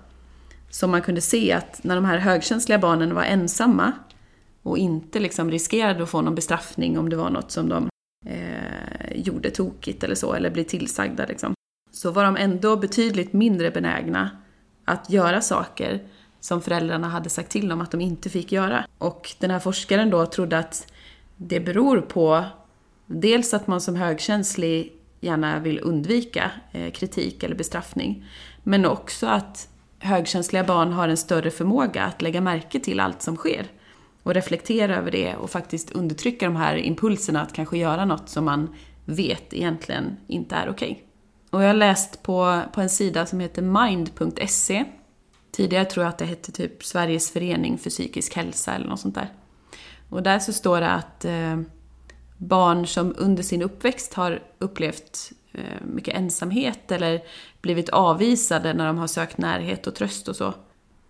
som 0.71 0.91
man 0.91 1.03
kunde 1.03 1.21
se 1.21 1.53
att 1.53 1.85
när 1.85 1.95
de 1.95 2.05
här 2.05 2.19
högkänsliga 2.19 2.79
barnen 2.79 3.15
var 3.15 3.23
ensamma 3.23 3.93
och 4.63 4.79
inte 4.79 5.19
liksom 5.19 5.51
riskerade 5.51 6.03
att 6.03 6.09
få 6.11 6.21
någon 6.21 6.35
bestraffning 6.35 6.99
om 6.99 7.09
det 7.09 7.17
var 7.17 7.31
något 7.31 7.51
som 7.51 7.69
de 7.69 7.89
eh, 8.27 9.15
gjorde 9.15 9.51
tokigt 9.51 10.05
eller 10.05 10.15
så, 10.15 10.33
eller 10.33 10.51
blev 10.51 10.65
tillsagda 10.65 11.27
liksom, 11.27 11.55
så 11.91 12.11
var 12.11 12.25
de 12.25 12.37
ändå 12.37 12.77
betydligt 12.77 13.33
mindre 13.33 13.71
benägna 13.71 14.31
att 14.85 15.11
göra 15.11 15.41
saker 15.41 16.03
som 16.45 16.63
föräldrarna 16.63 17.09
hade 17.09 17.31
sagt 17.31 17.51
till 17.51 17.69
dem 17.69 17.81
att 17.81 17.91
de 17.91 18.01
inte 18.01 18.31
fick 18.31 18.53
göra. 18.53 18.87
Och 18.99 19.35
den 19.39 19.51
här 19.51 19.59
forskaren 19.59 20.11
då 20.11 20.27
trodde 20.27 20.59
att 20.59 20.93
det 21.37 21.61
beror 21.61 22.01
på 22.01 22.45
dels 23.07 23.55
att 23.55 23.67
man 23.67 23.81
som 23.81 23.97
högkänslig 23.97 24.93
gärna 25.21 25.59
vill 25.59 25.81
undvika 25.83 26.51
eh, 26.73 26.93
kritik 26.93 27.43
eller 27.43 27.55
bestraffning, 27.55 28.25
men 28.63 28.87
också 28.87 29.27
att 29.27 29.69
högkänsliga 29.99 30.65
barn 30.65 30.93
har 30.93 31.09
en 31.09 31.17
större 31.17 31.51
förmåga 31.51 32.05
att 32.05 32.23
lägga 32.23 32.41
märke 32.41 32.81
till 32.81 33.01
allt 33.01 33.23
som 33.23 33.37
sker 33.37 33.67
och 34.23 34.35
reflektera 34.35 34.97
över 34.97 35.11
det 35.11 35.37
och 35.37 35.51
faktiskt 35.51 35.91
undertrycka 35.91 36.47
de 36.47 36.57
här 36.57 36.77
impulserna 36.77 37.43
att 37.43 37.53
kanske 37.53 37.79
göra 37.79 38.05
något 38.05 38.29
som 38.29 38.45
man 38.45 38.75
vet 39.05 39.55
egentligen 39.55 40.17
inte 40.27 40.55
är 40.55 40.69
okej. 40.69 40.91
Okay. 40.91 41.03
Och 41.51 41.63
jag 41.63 41.69
har 41.69 41.75
läst 41.75 42.23
på, 42.23 42.61
på 42.75 42.81
en 42.81 42.91
sida 42.91 43.27
som 43.27 43.41
heter 43.41 43.63
mind.se 43.63 44.85
Tidigare 45.55 45.85
tror 45.85 46.05
jag 46.05 46.11
att 46.11 46.19
det 46.19 46.25
hette 46.25 46.53
typ 46.53 46.85
Sveriges 46.85 47.31
förening 47.31 47.79
för 47.79 47.91
psykisk 47.91 48.37
hälsa 48.37 48.75
eller 48.75 48.87
något 48.87 49.01
sånt 49.01 49.15
där. 49.15 49.29
Och 50.09 50.23
där 50.23 50.39
så 50.39 50.53
står 50.53 50.81
det 50.81 50.91
att 50.91 51.25
eh, 51.25 51.61
barn 52.37 52.87
som 52.87 53.15
under 53.19 53.43
sin 53.43 53.63
uppväxt 53.63 54.15
har 54.15 54.43
upplevt 54.59 55.33
eh, 55.53 55.87
mycket 55.87 56.15
ensamhet 56.15 56.93
eller 56.93 57.23
blivit 57.61 57.89
avvisade 57.89 58.75
när 58.75 58.87
de 58.87 58.99
har 58.99 59.07
sökt 59.07 59.39
närhet 59.39 59.87
och 59.87 59.95
tröst 59.95 60.29
och 60.29 60.37
så, 60.37 60.55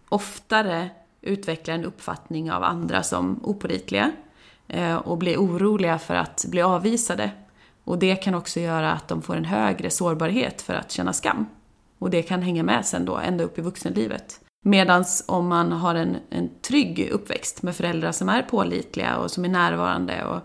oftare 0.08 0.90
utvecklar 1.20 1.74
en 1.74 1.84
uppfattning 1.84 2.52
av 2.52 2.64
andra 2.64 3.02
som 3.02 3.40
opolitliga 3.44 4.12
eh, 4.68 4.96
och 4.96 5.18
blir 5.18 5.36
oroliga 5.36 5.98
för 5.98 6.14
att 6.14 6.44
bli 6.48 6.62
avvisade. 6.62 7.30
Och 7.84 7.98
det 7.98 8.16
kan 8.16 8.34
också 8.34 8.60
göra 8.60 8.92
att 8.92 9.08
de 9.08 9.22
får 9.22 9.36
en 9.36 9.44
högre 9.44 9.90
sårbarhet 9.90 10.62
för 10.62 10.74
att 10.74 10.90
känna 10.90 11.12
skam. 11.12 11.46
Och 12.04 12.10
det 12.10 12.22
kan 12.22 12.42
hänga 12.42 12.62
med 12.62 12.86
sen 12.86 13.04
då, 13.04 13.16
ända 13.16 13.44
upp 13.44 13.58
i 13.58 13.62
vuxenlivet. 13.62 14.40
Medan 14.64 15.04
om 15.26 15.48
man 15.48 15.72
har 15.72 15.94
en, 15.94 16.16
en 16.30 16.50
trygg 16.62 17.08
uppväxt 17.12 17.62
med 17.62 17.76
föräldrar 17.76 18.12
som 18.12 18.28
är 18.28 18.42
pålitliga 18.42 19.16
och 19.16 19.30
som 19.30 19.44
är 19.44 19.48
närvarande 19.48 20.24
och 20.24 20.40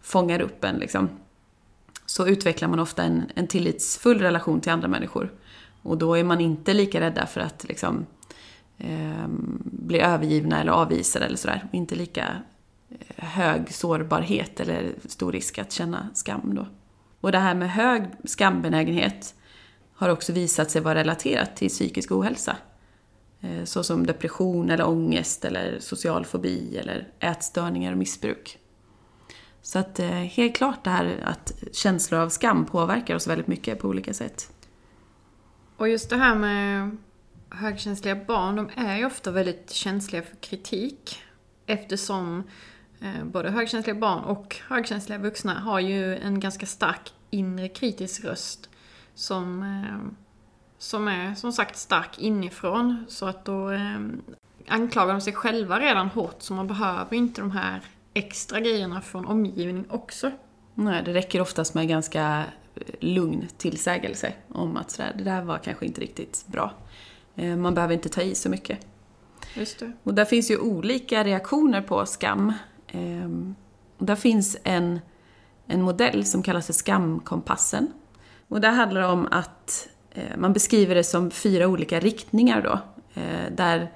fångar 0.00 0.40
upp 0.40 0.64
en 0.64 0.76
liksom, 0.76 1.08
så 2.06 2.26
utvecklar 2.26 2.68
man 2.68 2.80
ofta 2.80 3.02
en, 3.02 3.22
en 3.34 3.46
tillitsfull 3.46 4.20
relation 4.20 4.60
till 4.60 4.72
andra 4.72 4.88
människor. 4.88 5.32
Och 5.82 5.98
då 5.98 6.14
är 6.14 6.24
man 6.24 6.40
inte 6.40 6.74
lika 6.74 7.00
rädda 7.00 7.26
för 7.26 7.40
att 7.40 7.64
liksom, 7.68 8.06
eh, 8.78 9.26
bli 9.64 10.00
övergivna 10.00 10.60
eller 10.60 10.72
avvisade 10.72 11.26
eller 11.26 11.36
sådär. 11.36 11.68
Inte 11.72 11.94
lika 11.94 12.28
eh, 12.90 13.24
hög 13.24 13.74
sårbarhet 13.74 14.60
eller 14.60 14.92
stor 15.04 15.32
risk 15.32 15.58
att 15.58 15.72
känna 15.72 16.08
skam 16.14 16.54
då. 16.54 16.66
Och 17.20 17.32
det 17.32 17.38
här 17.38 17.54
med 17.54 17.70
hög 17.70 18.04
skambenägenhet 18.24 19.34
har 20.04 20.10
också 20.10 20.32
visat 20.32 20.70
sig 20.70 20.82
vara 20.82 20.94
relaterat 20.94 21.56
till 21.56 21.68
psykisk 21.68 22.12
ohälsa. 22.12 22.56
Eh, 23.40 23.64
såsom 23.64 24.06
depression 24.06 24.70
eller 24.70 24.88
ångest 24.88 25.44
eller 25.44 25.78
social 25.80 26.24
fobi 26.24 26.76
eller 26.76 27.08
ätstörningar 27.20 27.92
och 27.92 27.98
missbruk. 27.98 28.58
Så 29.62 29.78
att 29.78 29.98
eh, 29.98 30.10
helt 30.10 30.56
klart 30.56 30.84
det 30.84 30.90
här 30.90 31.20
att 31.24 31.52
känslor 31.72 32.20
av 32.20 32.28
skam 32.28 32.66
påverkar 32.66 33.14
oss 33.14 33.26
väldigt 33.26 33.46
mycket 33.46 33.78
på 33.78 33.88
olika 33.88 34.14
sätt. 34.14 34.52
Och 35.76 35.88
just 35.88 36.10
det 36.10 36.16
här 36.16 36.34
med 36.34 36.96
högkänsliga 37.50 38.16
barn, 38.16 38.56
de 38.56 38.70
är 38.74 38.96
ju 38.96 39.06
ofta 39.06 39.30
väldigt 39.30 39.70
känsliga 39.70 40.22
för 40.22 40.36
kritik. 40.36 41.22
Eftersom 41.66 42.42
eh, 43.00 43.24
både 43.24 43.50
högkänsliga 43.50 43.96
barn 43.96 44.24
och 44.24 44.56
högkänsliga 44.68 45.18
vuxna 45.18 45.60
har 45.60 45.80
ju 45.80 46.16
en 46.16 46.40
ganska 46.40 46.66
stark 46.66 47.12
inre 47.30 47.68
kritisk 47.68 48.24
röst 48.24 48.70
som, 49.14 49.62
eh, 49.62 50.12
som 50.78 51.08
är 51.08 51.34
som 51.34 51.52
sagt 51.52 51.76
stark 51.76 52.18
inifrån. 52.18 53.04
Så 53.08 53.26
att 53.26 53.44
då 53.44 53.70
eh, 53.70 54.00
anklagar 54.68 55.12
de 55.14 55.20
sig 55.20 55.32
själva 55.32 55.80
redan 55.80 56.08
hårt 56.08 56.36
så 56.38 56.54
man 56.54 56.66
behöver 56.66 57.16
inte 57.16 57.40
de 57.40 57.50
här 57.50 57.82
extra 58.14 58.60
grejerna 58.60 59.00
från 59.00 59.26
omgivning 59.26 59.84
också. 59.88 60.30
Nej, 60.74 61.02
det 61.04 61.12
räcker 61.12 61.40
oftast 61.40 61.74
med 61.74 61.88
ganska 61.88 62.44
lugn 63.00 63.48
tillsägelse 63.56 64.32
om 64.48 64.76
att 64.76 64.90
sådär, 64.90 65.14
det 65.18 65.24
där 65.24 65.42
var 65.42 65.58
kanske 65.58 65.86
inte 65.86 66.00
riktigt 66.00 66.44
bra. 66.46 66.72
Eh, 67.36 67.56
man 67.56 67.74
behöver 67.74 67.94
inte 67.94 68.08
ta 68.08 68.22
i 68.22 68.34
så 68.34 68.48
mycket. 68.48 68.86
Just 69.54 69.78
det. 69.78 69.92
Och 70.02 70.14
där 70.14 70.24
finns 70.24 70.50
ju 70.50 70.58
olika 70.58 71.24
reaktioner 71.24 71.82
på 71.82 72.06
skam. 72.06 72.52
Och 73.98 74.06
där 74.06 74.16
finns 74.16 74.56
en, 74.62 75.00
en 75.66 75.82
modell 75.82 76.24
som 76.24 76.42
kallas 76.42 76.66
för 76.66 76.72
skamkompassen. 76.72 77.92
Och 78.48 78.60
där 78.60 78.70
handlar 78.70 79.00
det 79.00 79.06
om 79.06 79.28
att 79.30 79.88
eh, 80.12 80.36
man 80.36 80.52
beskriver 80.52 80.94
det 80.94 81.04
som 81.04 81.30
fyra 81.30 81.68
olika 81.68 82.00
riktningar 82.00 82.62
då. 82.62 82.78
Eh, 83.20 83.52
där 83.56 83.90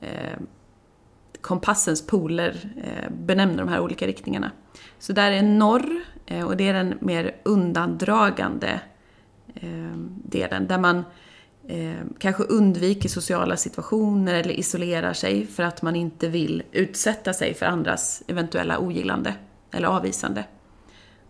eh, 0.00 0.38
kompassens 1.40 2.06
poler 2.06 2.70
eh, 2.84 3.10
benämner 3.10 3.58
de 3.58 3.68
här 3.68 3.80
olika 3.80 4.06
riktningarna. 4.06 4.50
Så 4.98 5.12
där 5.12 5.32
är 5.32 5.42
norr, 5.42 6.00
eh, 6.26 6.46
och 6.46 6.56
det 6.56 6.68
är 6.68 6.74
den 6.74 6.94
mer 7.00 7.36
undandragande 7.42 8.80
delen, 10.24 10.66
där 10.66 10.78
man 10.78 11.04
eh, 11.68 12.00
kanske 12.18 12.42
undviker 12.42 13.08
sociala 13.08 13.56
situationer 13.56 14.34
eller 14.34 14.50
isolerar 14.50 15.12
sig 15.12 15.46
för 15.46 15.62
att 15.62 15.82
man 15.82 15.96
inte 15.96 16.28
vill 16.28 16.62
utsätta 16.72 17.32
sig 17.32 17.54
för 17.54 17.66
andras 17.66 18.22
eventuella 18.26 18.78
ogillande 18.78 19.34
eller 19.72 19.88
avvisande. 19.88 20.44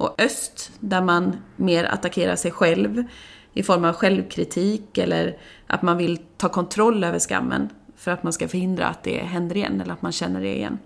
Och 0.00 0.20
öst, 0.20 0.72
där 0.80 1.02
man 1.02 1.36
mer 1.56 1.84
attackerar 1.84 2.36
sig 2.36 2.50
själv 2.50 3.04
i 3.52 3.62
form 3.62 3.84
av 3.84 3.94
självkritik 3.94 4.98
eller 4.98 5.38
att 5.66 5.82
man 5.82 5.96
vill 5.96 6.18
ta 6.36 6.48
kontroll 6.48 7.04
över 7.04 7.18
skammen 7.18 7.68
för 7.96 8.10
att 8.10 8.22
man 8.22 8.32
ska 8.32 8.48
förhindra 8.48 8.86
att 8.86 9.02
det 9.02 9.18
händer 9.18 9.56
igen 9.56 9.80
eller 9.80 9.92
att 9.92 10.02
man 10.02 10.12
känner 10.12 10.40
det 10.40 10.56
igen. 10.56 10.78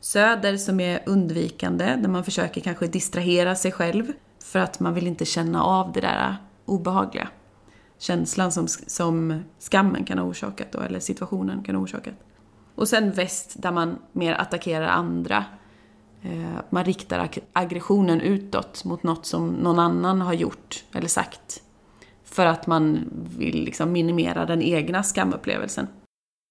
Söder 0.00 0.56
som 0.56 0.80
är 0.80 1.02
undvikande, 1.06 1.84
där 1.84 2.08
man 2.08 2.24
försöker 2.24 2.60
kanske 2.60 2.86
distrahera 2.86 3.56
sig 3.56 3.72
själv 3.72 4.12
för 4.44 4.58
att 4.58 4.80
man 4.80 4.94
vill 4.94 5.06
inte 5.06 5.24
känna 5.24 5.64
av 5.64 5.92
det 5.92 6.00
där 6.00 6.36
obehagliga 6.64 7.28
känslan 7.98 8.52
som, 8.52 8.68
som 8.68 9.42
skammen 9.58 10.04
kan 10.04 10.18
ha 10.18 10.24
orsakat 10.26 10.72
då, 10.72 10.80
eller 10.80 11.00
situationen 11.00 11.62
kan 11.62 11.74
ha 11.74 11.82
orsakat. 11.82 12.14
Och 12.74 12.88
sen 12.88 13.12
väst 13.12 13.54
där 13.62 13.72
man 13.72 13.98
mer 14.12 14.34
attackerar 14.34 14.86
andra. 14.86 15.44
Eh, 16.24 16.60
man 16.70 16.84
riktar 16.84 17.28
aggressionen 17.52 18.20
utåt 18.20 18.84
mot 18.84 19.02
något 19.02 19.26
som 19.26 19.48
någon 19.48 19.78
annan 19.78 20.20
har 20.20 20.32
gjort 20.32 20.84
eller 20.92 21.08
sagt. 21.08 21.62
För 22.24 22.46
att 22.46 22.66
man 22.66 23.10
vill 23.38 23.64
liksom 23.64 23.92
minimera 23.92 24.46
den 24.46 24.62
egna 24.62 25.02
skamupplevelsen. 25.02 25.86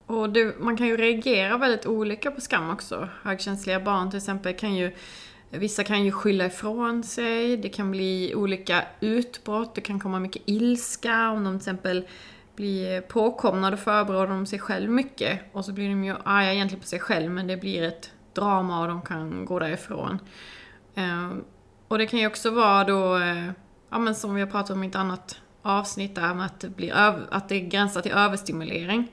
Och 0.06 0.30
du, 0.30 0.56
man 0.60 0.78
kan 0.78 0.88
ju 0.88 0.98
reagera 0.98 1.58
väldigt 1.58 1.86
olika 1.86 2.32
på 2.32 2.42
skam 2.42 2.70
också. 2.70 3.10
Högkänsliga 3.24 3.80
barn 3.80 4.10
till 4.10 4.18
exempel 4.18 4.54
kan 4.54 4.76
ju 4.76 4.92
Vissa 5.56 5.84
kan 5.84 6.04
ju 6.06 6.12
skylla 6.12 6.46
ifrån 6.46 7.04
sig, 7.04 7.58
det 7.58 7.70
kan 7.70 7.92
bli 7.92 8.36
olika 8.36 8.84
utbrott, 9.00 9.76
det 9.76 9.82
kan 9.82 10.00
komma 10.00 10.20
mycket 10.20 10.42
ilska 10.46 11.30
om 11.30 11.44
de 11.44 11.50
till 11.50 11.58
exempel 11.58 12.08
blir 12.56 13.02
påkomna, 13.02 13.72
då 13.72 13.78
förbereder 13.78 14.28
de 14.28 14.46
sig 14.46 14.60
själv 14.60 14.92
mycket. 14.92 15.40
Och 15.52 15.66
så 15.66 15.74
blir 15.74 15.90
de 15.90 16.04
ju 16.04 16.16
arga 16.24 16.54
egentligen 16.54 16.82
på 16.82 16.88
sig 16.88 17.00
själv, 17.00 17.32
men 17.32 17.48
det 17.48 17.58
blir 17.58 17.84
ett 17.84 18.12
drama 18.36 18.82
och 18.82 18.88
de 18.88 19.02
kan 19.02 19.46
gå 19.46 19.60
därifrån. 19.60 20.20
Eh, 20.96 21.32
och 21.88 21.98
det 21.98 22.06
kan 22.06 22.20
ju 22.20 22.28
också 22.28 22.52
vara 22.52 22.84
då, 22.84 23.18
eh, 23.18 23.52
ja 23.90 24.00
men 24.00 24.16
som 24.16 24.36
vi 24.36 24.42
har 24.42 24.48
pratat 24.48 24.70
om 24.70 24.84
i 24.84 24.88
ett 24.88 24.96
annat 24.96 25.42
avsnitt 25.62 26.16
där, 26.16 26.34
med 26.34 26.46
att 26.46 26.60
det, 26.60 26.70
blir 26.70 26.94
att 27.30 27.50
det 27.50 27.60
gränsar 27.60 28.02
till 28.02 28.12
överstimulering. 28.12 29.12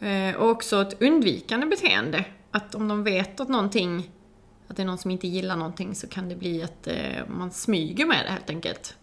Eh, 0.00 0.36
och 0.36 0.50
också 0.50 0.82
ett 0.82 1.02
undvikande 1.02 1.66
beteende. 1.66 2.24
Att 2.50 2.74
om 2.74 2.88
de 2.88 3.04
vet 3.04 3.40
att 3.40 3.48
någonting 3.48 4.10
att 4.72 4.76
det 4.76 4.82
är 4.82 4.86
någon 4.86 4.98
som 4.98 5.10
inte 5.10 5.28
gillar 5.28 5.56
någonting 5.56 5.94
så 5.94 6.06
kan 6.06 6.28
det 6.28 6.36
bli 6.36 6.62
att 6.62 6.86
eh, 6.86 7.26
man 7.28 7.50
smyger 7.50 8.06
med 8.06 8.24
det 8.26 8.30
helt 8.30 8.50
enkelt. 8.50 8.96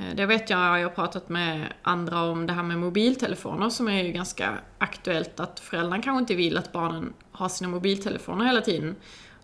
Eh, 0.00 0.14
det 0.14 0.26
vet 0.26 0.50
jag, 0.50 0.80
jag 0.80 0.88
har 0.88 0.94
pratat 0.94 1.28
med 1.28 1.72
andra 1.82 2.22
om 2.22 2.46
det 2.46 2.52
här 2.52 2.62
med 2.62 2.78
mobiltelefoner 2.78 3.70
som 3.70 3.88
är 3.88 4.02
ju 4.02 4.12
ganska 4.12 4.58
aktuellt 4.78 5.40
att 5.40 5.60
föräldrarna 5.60 6.02
kanske 6.02 6.20
inte 6.20 6.34
vill 6.34 6.58
att 6.58 6.72
barnen 6.72 7.12
har 7.32 7.48
sina 7.48 7.70
mobiltelefoner 7.70 8.44
hela 8.44 8.60
tiden. 8.60 8.96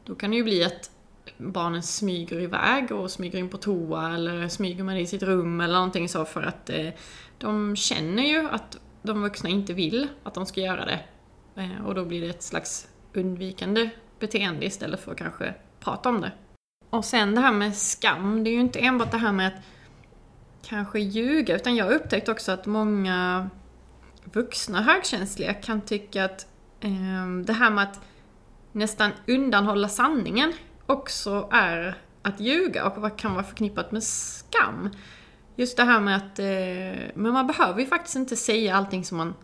Då 0.05 0.15
kan 0.15 0.31
det 0.31 0.37
ju 0.37 0.45
bli 0.45 0.65
att 0.65 0.91
barnen 1.39 1.83
smyger 1.83 2.41
iväg 2.41 2.93
och 2.93 3.11
smyger 3.11 3.39
in 3.39 3.49
på 3.49 3.57
toa 3.57 4.15
eller 4.15 4.49
smyger 4.49 4.85
med 4.85 4.97
det 4.97 5.01
i 5.01 5.07
sitt 5.07 5.23
rum 5.23 5.61
eller 5.61 5.75
någonting 5.75 6.09
så 6.09 6.25
för 6.25 6.43
att 6.43 6.71
eh, 6.71 6.89
de 7.39 7.77
känner 7.77 8.23
ju 8.23 8.49
att 8.51 8.79
de 9.03 9.23
vuxna 9.23 9.51
inte 9.51 9.73
vill 9.73 10.09
att 10.23 10.35
de 10.35 10.47
ska 10.47 10.61
göra 10.61 10.85
det. 10.85 11.01
Eh, 11.63 11.87
och 11.87 11.95
då 11.95 12.05
blir 12.05 12.21
det 12.21 12.29
ett 12.29 12.43
slags 12.43 12.89
undvikande 13.15 13.91
beteende 14.21 14.67
istället 14.67 15.01
för 15.01 15.13
att 15.13 15.19
kanske 15.19 15.55
prata 15.81 16.09
om 16.09 16.21
det. 16.21 16.33
Och 16.91 17.05
sen 17.05 17.35
det 17.35 17.41
här 17.41 17.53
med 17.53 17.77
skam, 17.77 18.45
det 18.45 18.51
är 18.51 18.53
ju 18.53 18.61
inte 18.61 18.79
enbart 18.79 19.11
det 19.11 19.19
här 19.19 19.33
med 19.33 19.47
att 19.47 19.63
kanske 20.69 20.99
ljuga, 20.99 21.57
utan 21.57 21.77
jag 21.77 21.85
har 21.85 21.93
upptäckt 21.93 22.29
också 22.29 22.53
att 22.53 22.67
många 22.67 23.51
vuxna 24.25 24.83
högkänsliga 24.83 25.55
kan 25.55 25.81
tycka 25.81 26.25
att 26.25 26.47
eh, 26.81 27.29
det 27.45 27.53
här 27.53 27.71
med 27.71 27.85
att 27.85 28.01
nästan 28.73 29.11
undanhålla 29.27 29.89
sanningen 29.89 30.53
också 30.87 31.49
är 31.53 31.99
att 32.23 32.41
ljuga 32.41 32.87
och 32.87 33.03
vad 33.03 33.19
kan 33.19 33.35
vara 33.35 33.45
förknippat 33.45 33.93
med 33.93 34.03
skam. 34.03 34.91
Just 35.57 35.77
det 35.77 35.85
här 35.85 36.01
med 36.01 36.17
att, 36.17 36.39
eh, 36.39 37.11
men 37.15 37.33
man 37.33 37.47
behöver 37.47 37.81
ju 37.81 37.87
faktiskt 37.87 38.17
inte 38.17 38.37
säga 38.37 38.77
allting 38.77 39.05
som 39.05 39.19
man 39.19 39.35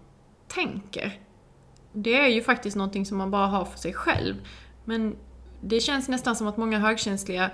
tänker. 0.49 1.21
Det 1.93 2.21
är 2.21 2.29
ju 2.29 2.43
faktiskt 2.43 2.77
någonting 2.77 3.07
som 3.07 3.19
man 3.19 3.31
bara 3.31 3.47
har 3.47 3.65
för 3.65 3.79
sig 3.79 3.95
själv. 3.95 4.35
Men 4.85 5.17
det 5.61 5.81
känns 5.81 6.09
nästan 6.09 6.37
som 6.37 6.47
att 6.47 6.57
många 6.57 6.79
högkänsliga 6.79 7.51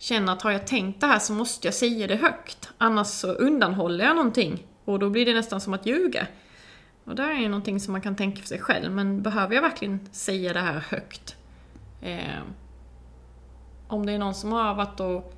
känner 0.00 0.32
att 0.32 0.42
har 0.42 0.50
jag 0.50 0.66
tänkt 0.66 1.00
det 1.00 1.06
här 1.06 1.18
så 1.18 1.32
måste 1.32 1.66
jag 1.66 1.74
säga 1.74 2.06
det 2.06 2.16
högt. 2.16 2.68
Annars 2.78 3.06
så 3.06 3.32
undanhåller 3.32 4.04
jag 4.04 4.16
någonting. 4.16 4.66
Och 4.84 4.98
då 4.98 5.10
blir 5.10 5.26
det 5.26 5.34
nästan 5.34 5.60
som 5.60 5.74
att 5.74 5.86
ljuga. 5.86 6.26
Och 7.04 7.14
det 7.14 7.22
är 7.22 7.40
ju 7.40 7.48
någonting 7.48 7.80
som 7.80 7.92
man 7.92 8.00
kan 8.00 8.16
tänka 8.16 8.40
för 8.40 8.48
sig 8.48 8.58
själv. 8.58 8.92
Men 8.92 9.22
behöver 9.22 9.54
jag 9.54 9.62
verkligen 9.62 10.08
säga 10.12 10.52
det 10.52 10.60
här 10.60 10.84
högt? 10.88 11.36
Eh, 12.02 12.42
om 13.88 14.06
det 14.06 14.12
är 14.12 14.18
någon 14.18 14.34
som 14.34 14.52
har 14.52 14.74
varit 14.74 15.00
och 15.00 15.34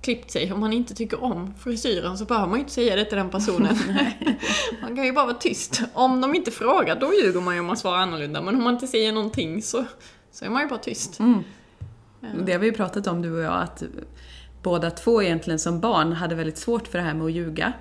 klippt 0.00 0.30
sig, 0.30 0.52
om 0.52 0.60
man 0.60 0.72
inte 0.72 0.94
tycker 0.94 1.24
om 1.24 1.54
frisyren 1.58 2.18
så 2.18 2.24
behöver 2.24 2.46
man 2.46 2.58
ju 2.58 2.60
inte 2.60 2.72
säga 2.72 2.96
det 2.96 3.04
till 3.04 3.18
den 3.18 3.30
personen. 3.30 3.76
man 4.82 4.96
kan 4.96 5.04
ju 5.04 5.12
bara 5.12 5.26
vara 5.26 5.36
tyst. 5.36 5.82
Om 5.92 6.20
de 6.20 6.34
inte 6.34 6.50
frågar, 6.50 7.00
då 7.00 7.12
ljuger 7.14 7.40
man 7.40 7.54
ju 7.54 7.60
om 7.60 7.66
man 7.66 7.76
svarar 7.76 7.98
annorlunda. 7.98 8.42
Men 8.42 8.54
om 8.54 8.62
man 8.62 8.74
inte 8.74 8.86
säger 8.86 9.12
någonting 9.12 9.62
så 9.62 9.84
så 10.32 10.44
är 10.44 10.50
man 10.50 10.62
ju 10.62 10.68
bara 10.68 10.78
tyst. 10.78 11.20
Mm. 11.20 11.42
Det 12.46 12.52
har 12.52 12.58
vi 12.58 12.66
ju 12.66 12.72
pratat 12.72 13.06
om 13.06 13.22
du 13.22 13.32
och 13.32 13.42
jag, 13.42 13.62
att 13.62 13.82
båda 14.62 14.90
två 14.90 15.22
egentligen 15.22 15.58
som 15.58 15.80
barn 15.80 16.12
hade 16.12 16.34
väldigt 16.34 16.58
svårt 16.58 16.88
för 16.88 16.98
det 16.98 17.04
här 17.04 17.14
med 17.14 17.26
att 17.26 17.32
ljuga. 17.32 17.72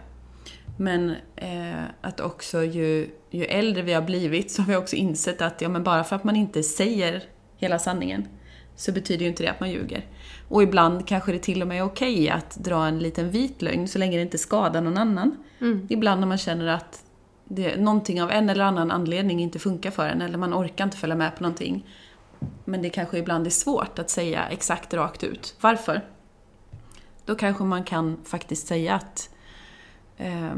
Men 0.78 1.16
eh, 1.36 1.84
att 2.02 2.20
också 2.20 2.64
ju, 2.64 3.10
ju 3.30 3.46
äldre 3.46 3.82
vi 3.82 3.94
har 3.94 4.02
blivit 4.02 4.52
så 4.52 4.62
har 4.62 4.68
vi 4.68 4.76
också 4.76 4.96
insett 4.96 5.42
att 5.42 5.62
ja, 5.62 5.70
men 5.70 5.84
bara 5.84 6.04
för 6.04 6.16
att 6.16 6.24
man 6.24 6.36
inte 6.36 6.64
säger 6.64 7.24
hela 7.58 7.80
sanningen 7.80 8.28
så 8.76 8.92
betyder 8.92 9.24
ju 9.24 9.30
inte 9.30 9.44
det 9.44 9.50
att 9.50 9.60
man 9.60 9.72
ljuger. 9.72 10.06
Och 10.50 10.64
ibland 10.64 11.08
kanske 11.08 11.32
det 11.32 11.40
till 11.40 11.62
och 11.62 11.68
med 11.68 11.78
är 11.78 11.84
okej 11.84 12.14
okay 12.14 12.30
att 12.30 12.56
dra 12.56 12.86
en 12.86 13.00
liten 13.00 13.30
vit 13.30 13.62
lögn 13.62 13.88
så 13.88 14.00
länge 14.00 14.18
det 14.18 14.22
inte 14.22 14.38
skadar 14.38 14.82
någon 14.82 14.98
annan. 14.98 15.38
Mm. 15.62 15.88
Ibland 15.90 16.20
när 16.20 16.28
man 16.28 16.38
känner 16.38 16.68
att 16.68 17.04
det, 17.46 17.76
någonting 17.76 18.24
av 18.24 18.32
en 18.32 18.50
eller 18.50 18.64
annan 18.64 18.92
anledning 18.92 19.40
inte 19.40 19.60
funkar 19.60 19.92
för 19.92 20.08
en 20.08 20.22
eller 20.22 20.38
man 20.38 20.54
orkar 20.54 20.84
inte 20.84 20.98
följa 20.98 21.16
med 21.16 21.36
på 21.36 21.44
någonting 21.44 21.86
men 22.66 22.82
det 22.82 22.90
kanske 22.90 23.18
ibland 23.18 23.46
är 23.46 23.52
svårt 23.52 24.00
att 24.00 24.10
säga 24.10 24.48
exakt 24.50 24.94
rakt 24.94 25.24
ut 25.24 25.56
varför. 25.62 26.02
Då 27.26 27.36
kanske 27.36 27.64
man 27.64 27.84
kan 27.84 28.18
faktiskt 28.26 28.68
säga 28.68 28.96
att 28.96 29.30
eh, 30.18 30.56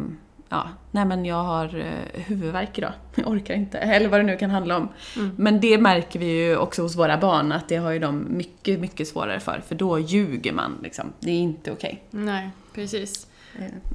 ja, 0.49 0.69
nej 0.91 1.05
men 1.05 1.25
jag 1.25 1.43
har 1.43 1.77
eh, 1.77 2.21
huvudvärk 2.21 2.77
idag, 2.77 2.93
jag 3.15 3.27
orkar 3.27 3.53
inte, 3.53 3.77
eller 3.77 4.09
vad 4.09 4.19
det 4.19 4.23
nu 4.23 4.37
kan 4.37 4.49
handla 4.49 4.77
om. 4.77 4.89
Mm. 5.15 5.31
Men 5.37 5.59
det 5.59 5.77
märker 5.77 6.19
vi 6.19 6.25
ju 6.25 6.57
också 6.57 6.81
hos 6.81 6.95
våra 6.95 7.17
barn, 7.17 7.51
att 7.51 7.69
det 7.69 7.75
har 7.75 7.91
ju 7.91 7.99
de 7.99 8.25
mycket, 8.29 8.79
mycket 8.79 9.07
svårare 9.07 9.39
för, 9.39 9.61
för 9.67 9.75
då 9.75 9.99
ljuger 9.99 10.53
man 10.53 10.79
liksom. 10.83 11.13
Det 11.19 11.31
är 11.31 11.39
inte 11.39 11.71
okej. 11.71 12.03
Okay. 12.09 12.25
Nej, 12.25 12.49
precis. 12.73 13.27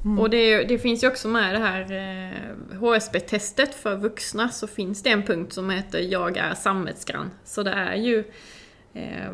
Mm. 0.04 0.18
Och 0.18 0.30
det, 0.30 0.64
det, 0.64 0.78
finns 0.78 1.04
ju 1.04 1.08
också 1.08 1.28
med 1.28 1.54
det 1.54 1.58
här 1.58 1.92
eh, 1.92 2.78
HSB-testet 2.78 3.74
för 3.74 3.96
vuxna, 3.96 4.48
så 4.48 4.66
finns 4.66 5.02
det 5.02 5.10
en 5.10 5.22
punkt 5.22 5.52
som 5.52 5.70
heter 5.70 5.98
Jag 5.98 6.36
är 6.36 6.54
samvetsgrann. 6.54 7.30
Så 7.44 7.62
det 7.62 7.70
är 7.70 7.94
ju 7.94 8.24
eh, 8.94 9.30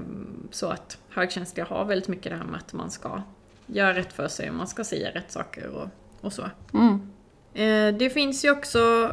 så 0.50 0.66
att 0.66 0.98
högkänsliga 1.10 1.66
har 1.66 1.84
väldigt 1.84 2.08
mycket 2.08 2.32
det 2.32 2.38
här 2.38 2.44
med 2.44 2.56
att 2.56 2.72
man 2.72 2.90
ska 2.90 3.22
göra 3.66 3.94
rätt 3.94 4.12
för 4.12 4.28
sig 4.28 4.48
och 4.48 4.54
man 4.56 4.66
ska 4.66 4.84
säga 4.84 5.10
rätt 5.10 5.32
saker 5.32 5.66
och, 5.66 5.88
och 6.20 6.32
så. 6.32 6.50
Mm. 6.74 7.10
Eh, 7.54 7.98
det 7.98 8.10
finns 8.10 8.44
ju 8.44 8.50
också 8.50 9.12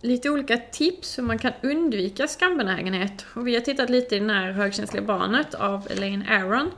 lite 0.00 0.30
olika 0.30 0.56
tips 0.56 1.18
hur 1.18 1.22
man 1.22 1.38
kan 1.38 1.52
undvika 1.62 2.28
skambenägenhet. 2.28 3.26
Och 3.34 3.46
vi 3.46 3.54
har 3.54 3.60
tittat 3.60 3.90
lite 3.90 4.16
i 4.16 4.20
det 4.20 4.32
här 4.32 4.52
högkänsliga 4.52 5.02
barnet 5.02 5.54
av 5.54 5.88
Elaine 5.90 6.24
Aron. 6.28 6.70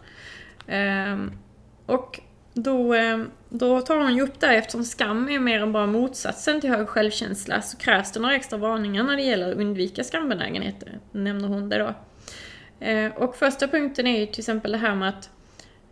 Eh, 0.66 1.16
och 1.86 2.20
då, 2.56 2.94
eh, 2.94 3.18
då 3.48 3.80
tar 3.80 3.98
hon 3.98 4.16
ju 4.16 4.22
upp 4.22 4.40
det 4.40 4.46
eftersom 4.46 4.84
skam 4.84 5.28
är 5.28 5.38
mer 5.38 5.62
än 5.62 5.72
bara 5.72 5.86
motsatsen 5.86 6.60
till 6.60 6.70
hög 6.70 6.88
självkänsla, 6.88 7.62
så 7.62 7.76
krävs 7.76 8.12
det 8.12 8.20
några 8.20 8.34
extra 8.34 8.58
varningar 8.58 9.02
när 9.02 9.16
det 9.16 9.22
gäller 9.22 9.52
att 9.52 9.56
undvika 9.56 10.04
skambenägenheter, 10.04 10.98
nämner 11.12 11.48
hon 11.48 11.68
det 11.68 11.78
då. 11.78 11.94
Eh, 12.86 13.12
och 13.12 13.36
första 13.36 13.68
punkten 13.68 14.06
är 14.06 14.20
ju 14.20 14.26
till 14.26 14.40
exempel 14.40 14.72
det 14.72 14.78
här 14.78 14.94
med 14.94 15.08
att 15.08 15.30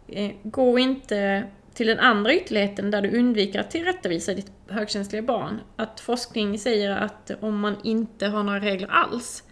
eh, 0.09 0.30
gå 0.42 0.78
inte 0.78 1.44
till 1.75 1.87
den 1.87 1.99
andra 1.99 2.35
ytterligheten 2.35 2.90
där 2.90 3.02
du 3.02 3.18
undviker 3.18 3.61
att 3.61 3.71
tillrättavisa 3.71 4.35
ditt 4.35 4.52
högkänsliga 4.68 5.23
barn. 5.23 5.61
Att 5.76 6.00
forskning 6.00 6.59
säger 6.59 6.90
att 6.90 7.30
om 7.40 7.61
man 7.61 7.76
inte 7.83 8.26
har 8.26 8.42
några 8.42 8.61
regler 8.61 8.88
alls 8.88 9.42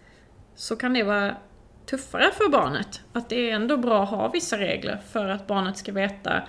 så 0.54 0.76
kan 0.76 0.92
det 0.92 1.02
vara 1.02 1.37
tuffare 1.87 2.31
för 2.33 2.49
barnet. 2.49 3.00
Att 3.12 3.28
det 3.28 3.50
är 3.50 3.54
ändå 3.54 3.76
bra 3.76 4.02
att 4.02 4.11
ha 4.11 4.28
vissa 4.28 4.59
regler 4.59 5.00
för 5.12 5.28
att 5.28 5.47
barnet 5.47 5.76
ska 5.76 5.92
veta 5.92 6.42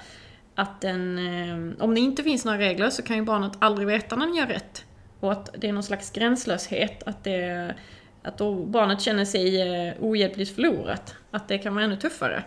att 0.56 0.82
den, 0.82 1.18
eh, 1.18 1.84
om 1.84 1.94
det 1.96 2.00
inte 2.00 2.24
finns 2.24 2.46
några 2.46 2.58
regler 2.58 2.90
så 2.90 3.02
kan 3.02 3.16
ju 3.16 3.22
barnet 3.22 3.52
aldrig 3.60 3.88
veta 3.88 4.16
när 4.16 4.26
den 4.26 4.36
gör 4.36 4.48
rätt. 4.48 4.86
Och 5.20 5.32
att 5.32 5.50
det 5.58 5.70
är 5.70 5.74
någon 5.74 5.84
slags 5.84 6.12
gränslöshet, 6.12 7.04
att, 7.04 7.24
det, 7.24 7.76
att 8.24 8.38
då 8.38 8.66
barnet 8.66 9.02
känner 9.02 9.26
sig 9.26 9.62
eh, 9.62 9.94
ohjälpligt 10.00 10.56
förlorat. 10.56 11.16
Att 11.32 11.48
det 11.48 11.58
kan 11.58 11.76
vara 11.76 11.86
ännu 11.86 11.96
tuffare. 11.96 12.44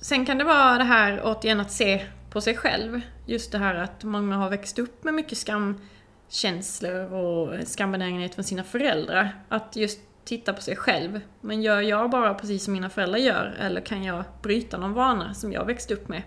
Sen 0.00 0.26
kan 0.26 0.38
det 0.38 0.44
vara 0.44 0.78
det 0.78 0.84
här 0.84 1.20
återigen 1.24 1.60
att 1.60 1.72
se 1.72 2.06
på 2.30 2.40
sig 2.40 2.56
själv. 2.56 3.00
Just 3.26 3.52
det 3.52 3.58
här 3.58 3.74
att 3.74 4.04
många 4.04 4.36
har 4.36 4.50
växt 4.50 4.78
upp 4.78 5.04
med 5.04 5.14
mycket 5.14 5.38
skamkänslor 5.38 7.12
och 7.12 7.68
skambenägenhet 7.68 8.34
från 8.34 8.44
sina 8.44 8.64
föräldrar. 8.64 9.44
Att 9.48 9.76
just 9.76 10.00
titta 10.24 10.52
på 10.52 10.62
sig 10.62 10.76
själv. 10.76 11.20
Men 11.40 11.62
gör 11.62 11.80
jag 11.80 12.10
bara 12.10 12.34
precis 12.34 12.64
som 12.64 12.72
mina 12.72 12.90
föräldrar 12.90 13.18
gör? 13.18 13.56
Eller 13.60 13.80
kan 13.80 14.04
jag 14.04 14.24
bryta 14.42 14.78
någon 14.78 14.92
vana 14.92 15.34
som 15.34 15.52
jag 15.52 15.64
växt 15.64 15.90
upp 15.90 16.08
med? 16.08 16.22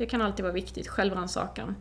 Det 0.00 0.06
kan 0.06 0.22
alltid 0.22 0.42
vara 0.42 0.52
viktigt, 0.52 0.88
självrannsakan. 0.88 1.76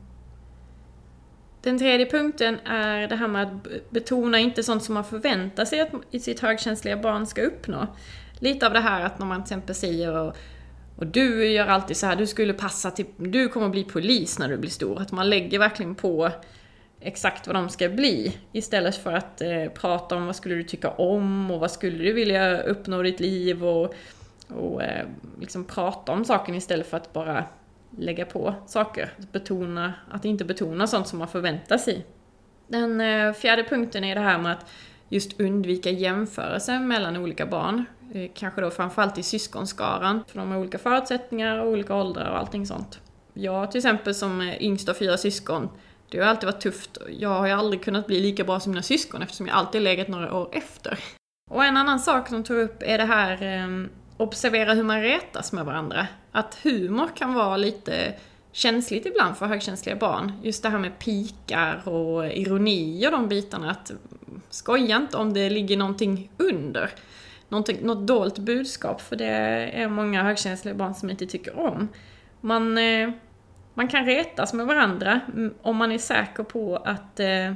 Den 1.62 1.80
tredje 1.80 2.06
punkten 2.06 2.60
är 2.66 3.08
det 3.08 3.16
här 3.16 3.28
med 3.28 3.44
att 3.44 3.90
betona 3.90 4.40
inte 4.40 4.64
sånt 4.64 4.84
som 4.84 4.94
man 4.94 5.04
förväntar 5.04 5.66
sig 5.66 5.80
att 5.80 6.22
sitt 6.22 6.40
högkänsliga 6.40 6.98
barn 6.98 7.26
ska 7.26 7.42
uppnå. 7.42 7.88
Lite 8.40 8.68
av 8.68 8.74
det 8.74 8.80
här 8.80 9.06
att 9.06 9.20
när 9.20 9.26
man 9.26 9.44
till 9.44 9.54
exempel 9.54 9.76
säger 9.76 10.18
och, 10.18 10.36
och 10.96 11.08
du 11.08 11.48
gör 11.48 11.68
alltid 11.68 11.98
så 11.98 12.06
här, 12.06 12.16
du 12.16 12.28
skulle 12.28 12.54
passa 12.54 12.92
till, 12.92 13.06
du 13.18 13.48
kommer 13.48 13.70
bli 13.70 13.84
polis 13.84 14.40
när 14.40 14.50
du 14.50 14.58
blir 14.58 14.70
stor. 14.70 15.02
Att 15.02 15.12
man 15.12 15.30
lägger 15.30 15.60
verkligen 15.60 15.96
på 15.96 16.32
exakt 17.02 17.48
vad 17.48 17.56
de 17.56 17.70
ska 17.70 17.90
bli. 17.90 18.38
Istället 18.52 18.96
för 18.96 19.14
att 19.14 19.42
eh, 19.42 19.66
prata 19.74 20.16
om 20.16 20.26
vad 20.26 20.36
skulle 20.36 20.56
du 20.56 20.64
tycka 20.64 20.90
om 20.90 21.52
och 21.52 21.60
vad 21.60 21.72
skulle 21.72 22.04
du 22.04 22.14
vilja 22.14 22.62
uppnå 22.62 23.06
i 23.06 23.12
ditt 23.12 23.20
liv 23.20 23.66
och, 23.66 23.94
och 24.48 24.84
eh, 24.84 25.08
liksom 25.40 25.66
prata 25.66 26.12
om 26.12 26.26
saken 26.26 26.56
istället 26.56 26.88
för 26.88 26.98
att 26.98 27.14
bara 27.14 27.46
lägga 27.98 28.26
på 28.26 28.56
saker. 28.68 29.14
Betona, 29.32 29.94
att 30.12 30.26
inte 30.26 30.46
betona 30.46 30.88
sånt 30.88 31.08
som 31.08 31.20
man 31.20 31.28
förväntar 31.28 31.78
sig. 31.78 32.06
Den 32.68 33.02
eh, 33.02 33.34
fjärde 33.34 33.64
punkten 33.64 34.04
är 34.04 34.16
det 34.16 34.22
här 34.22 34.38
med 34.38 34.52
att 34.52 34.66
just 35.10 35.40
undvika 35.40 35.90
jämförelser 35.90 36.80
mellan 36.80 37.18
olika 37.18 37.46
barn. 37.46 37.86
Eh, 38.14 38.32
kanske 38.36 38.62
då 38.62 38.72
framförallt 38.72 39.18
i 39.18 39.24
syskonskaran, 39.24 40.24
för 40.28 40.40
de 40.40 40.52
har 40.52 40.58
olika 40.58 40.78
förutsättningar 40.78 41.60
och 41.60 41.68
olika 41.68 41.96
åldrar 41.96 42.32
och 42.32 42.38
allting 42.38 42.66
sånt. 42.66 43.00
Jag 43.34 43.72
till 43.72 43.80
exempel 43.80 44.16
som 44.16 44.42
eh, 44.42 44.64
yngst 44.64 44.90
av 44.90 44.94
fyra 44.94 45.18
syskon, 45.18 45.70
det 46.10 46.20
har 46.20 46.26
alltid 46.26 46.48
varit 46.48 46.62
tufft. 46.62 46.98
Jag 47.10 47.30
har 47.30 47.48
ju 47.48 47.54
aldrig 47.54 47.84
kunnat 47.84 48.08
bli 48.08 48.20
lika 48.20 48.44
bra 48.44 48.60
som 48.60 48.72
mina 48.72 48.82
syskon 48.82 49.22
eftersom 49.22 49.48
jag 49.48 49.56
alltid 49.56 49.82
legat 49.82 50.08
några 50.08 50.34
år 50.34 50.50
efter. 50.52 51.00
Och 51.52 51.66
en 51.66 51.78
annan 51.78 52.00
sak 52.00 52.28
som 52.28 52.44
tog 52.44 52.58
upp 52.58 52.84
är 52.84 52.98
det 52.98 53.06
här 53.06 53.44
ehm, 53.44 53.90
observera 54.18 54.74
hur 54.74 54.84
man 54.84 55.02
retas 55.02 55.52
med 55.52 55.66
varandra. 55.66 56.08
Att 56.32 56.56
humor 56.64 57.10
kan 57.16 57.34
vara 57.34 57.58
lite 57.58 58.14
känsligt 58.52 59.06
ibland 59.06 59.38
för 59.38 59.46
högkänsliga 59.46 59.96
barn. 59.96 60.32
Just 60.44 60.64
det 60.64 60.70
här 60.70 60.80
med 60.80 61.00
pikar 61.00 61.88
och 61.88 62.28
ironi 62.28 63.08
och 63.08 63.12
de 63.12 63.28
bitarna. 63.28 63.72
Att 63.72 63.92
skoja 64.50 64.96
inte 64.96 65.18
om 65.18 65.34
det 65.34 65.50
ligger 65.50 65.78
någonting 65.78 66.32
under. 66.38 66.90
Någonting, 67.50 67.78
något 67.82 68.08
dolt 68.08 68.40
budskap, 68.40 69.02
för 69.02 69.16
det 69.16 69.26
är 69.26 69.88
många 69.88 70.24
högkänsliga 70.24 70.76
barn 70.76 70.96
som 70.96 71.10
inte 71.10 71.26
tycker 71.26 71.60
om. 71.60 71.88
Man, 72.42 72.78
eh, 72.78 73.10
man 73.74 73.88
kan 73.88 74.06
retas 74.06 74.54
med 74.54 74.66
varandra 74.66 75.20
om 75.62 75.78
man 75.78 75.92
är 75.92 75.98
säker 75.98 76.44
på 76.44 76.76
att, 76.76 77.20
eh, 77.20 77.54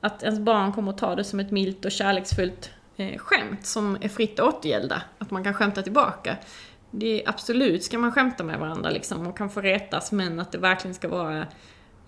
att 0.00 0.22
ens 0.22 0.40
barn 0.40 0.72
kommer 0.72 0.92
att 0.92 0.98
ta 0.98 1.14
det 1.14 1.24
som 1.24 1.40
ett 1.40 1.50
milt 1.50 1.84
och 1.84 1.92
kärleksfullt 1.92 2.70
eh, 2.96 3.18
skämt 3.18 3.66
som 3.66 3.98
är 4.00 4.08
fritt 4.08 4.40
återgälda. 4.40 5.02
Att 5.18 5.30
man 5.30 5.44
kan 5.44 5.54
skämta 5.54 5.82
tillbaka. 5.82 6.36
Det 6.96 7.22
är 7.22 7.28
absolut 7.28 7.84
ska 7.84 7.98
man 7.98 8.12
skämta 8.12 8.44
med 8.44 8.58
varandra 8.58 8.90
liksom 8.90 9.26
och 9.26 9.38
kan 9.38 9.50
få 9.50 9.60
retas 9.60 10.12
men 10.12 10.40
att 10.40 10.52
det 10.52 10.58
verkligen 10.58 10.94
ska 10.94 11.08
vara 11.08 11.46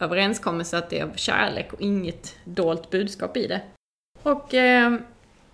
överenskommelse 0.01 0.79
att 0.79 0.91
det 0.91 0.99
är 0.99 1.05
av 1.05 1.13
kärlek 1.17 1.73
och 1.73 1.81
inget 1.81 2.37
dolt 2.45 2.91
budskap 2.91 3.37
i 3.37 3.47
det. 3.47 3.61
Och 4.23 4.55
eh, 4.55 4.97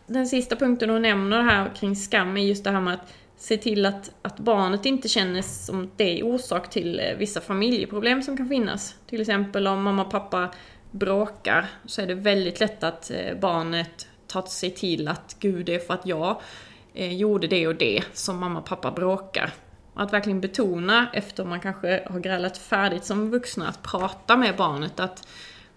den 0.06 0.26
sista 0.26 0.56
punkten 0.56 0.90
hon 0.90 1.02
nämner 1.02 1.42
här 1.42 1.70
kring 1.74 1.96
skam 1.96 2.36
är 2.36 2.42
just 2.42 2.64
det 2.64 2.70
här 2.70 2.80
med 2.80 2.94
att 2.94 3.14
se 3.36 3.56
till 3.56 3.86
att, 3.86 4.10
att 4.22 4.38
barnet 4.38 4.86
inte 4.86 5.08
känner 5.08 5.42
som 5.42 5.90
det 5.96 6.20
är 6.20 6.22
orsak 6.22 6.70
till 6.70 7.00
eh, 7.00 7.16
vissa 7.18 7.40
familjeproblem 7.40 8.22
som 8.22 8.36
kan 8.36 8.48
finnas. 8.48 8.96
Till 9.06 9.20
exempel 9.20 9.66
om 9.66 9.82
mamma 9.82 10.04
och 10.04 10.10
pappa 10.10 10.50
bråkar 10.90 11.66
så 11.86 12.02
är 12.02 12.06
det 12.06 12.14
väldigt 12.14 12.60
lätt 12.60 12.82
att 12.82 13.10
eh, 13.10 13.38
barnet 13.40 14.08
tagit 14.26 14.48
sig 14.48 14.70
till 14.70 15.08
att 15.08 15.36
gud, 15.38 15.66
det 15.66 15.74
är 15.74 15.78
för 15.78 15.94
att 15.94 16.06
jag 16.06 16.40
eh, 16.94 17.16
gjorde 17.16 17.46
det 17.46 17.66
och 17.66 17.74
det 17.74 18.04
som 18.12 18.38
mamma 18.38 18.58
och 18.58 18.66
pappa 18.66 18.90
bråkar. 18.90 19.54
Att 19.94 20.12
verkligen 20.12 20.40
betona, 20.40 21.06
efter 21.12 21.44
man 21.44 21.60
kanske 21.60 22.06
har 22.10 22.20
grälat 22.20 22.58
färdigt 22.58 23.04
som 23.04 23.30
vuxna, 23.30 23.68
att 23.68 23.82
prata 23.82 24.36
med 24.36 24.56
barnet 24.56 25.00
att 25.00 25.28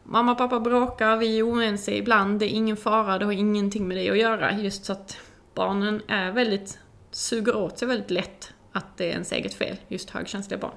mamma 0.03 0.31
och 0.31 0.37
pappa 0.37 0.59
bråkar, 0.59 1.17
vi 1.17 1.39
är 1.39 1.43
oense 1.43 1.95
ibland, 1.95 2.39
det 2.39 2.45
är 2.45 2.55
ingen 2.55 2.77
fara, 2.77 3.17
det 3.17 3.25
har 3.25 3.31
ingenting 3.31 3.87
med 3.87 3.97
det 3.97 4.09
att 4.09 4.17
göra. 4.17 4.59
Just 4.59 4.85
så 4.85 4.91
att 4.93 5.17
barnen 5.53 6.01
är 6.07 6.31
väldigt, 6.31 6.79
suger 7.11 7.55
åt 7.55 7.79
sig 7.79 7.87
väldigt 7.87 8.11
lätt 8.11 8.53
att 8.71 8.97
det 8.97 9.05
är 9.05 9.11
ens 9.11 9.31
eget 9.31 9.53
fel, 9.53 9.77
just 9.87 10.09
högkänsliga 10.09 10.59
barn. 10.59 10.75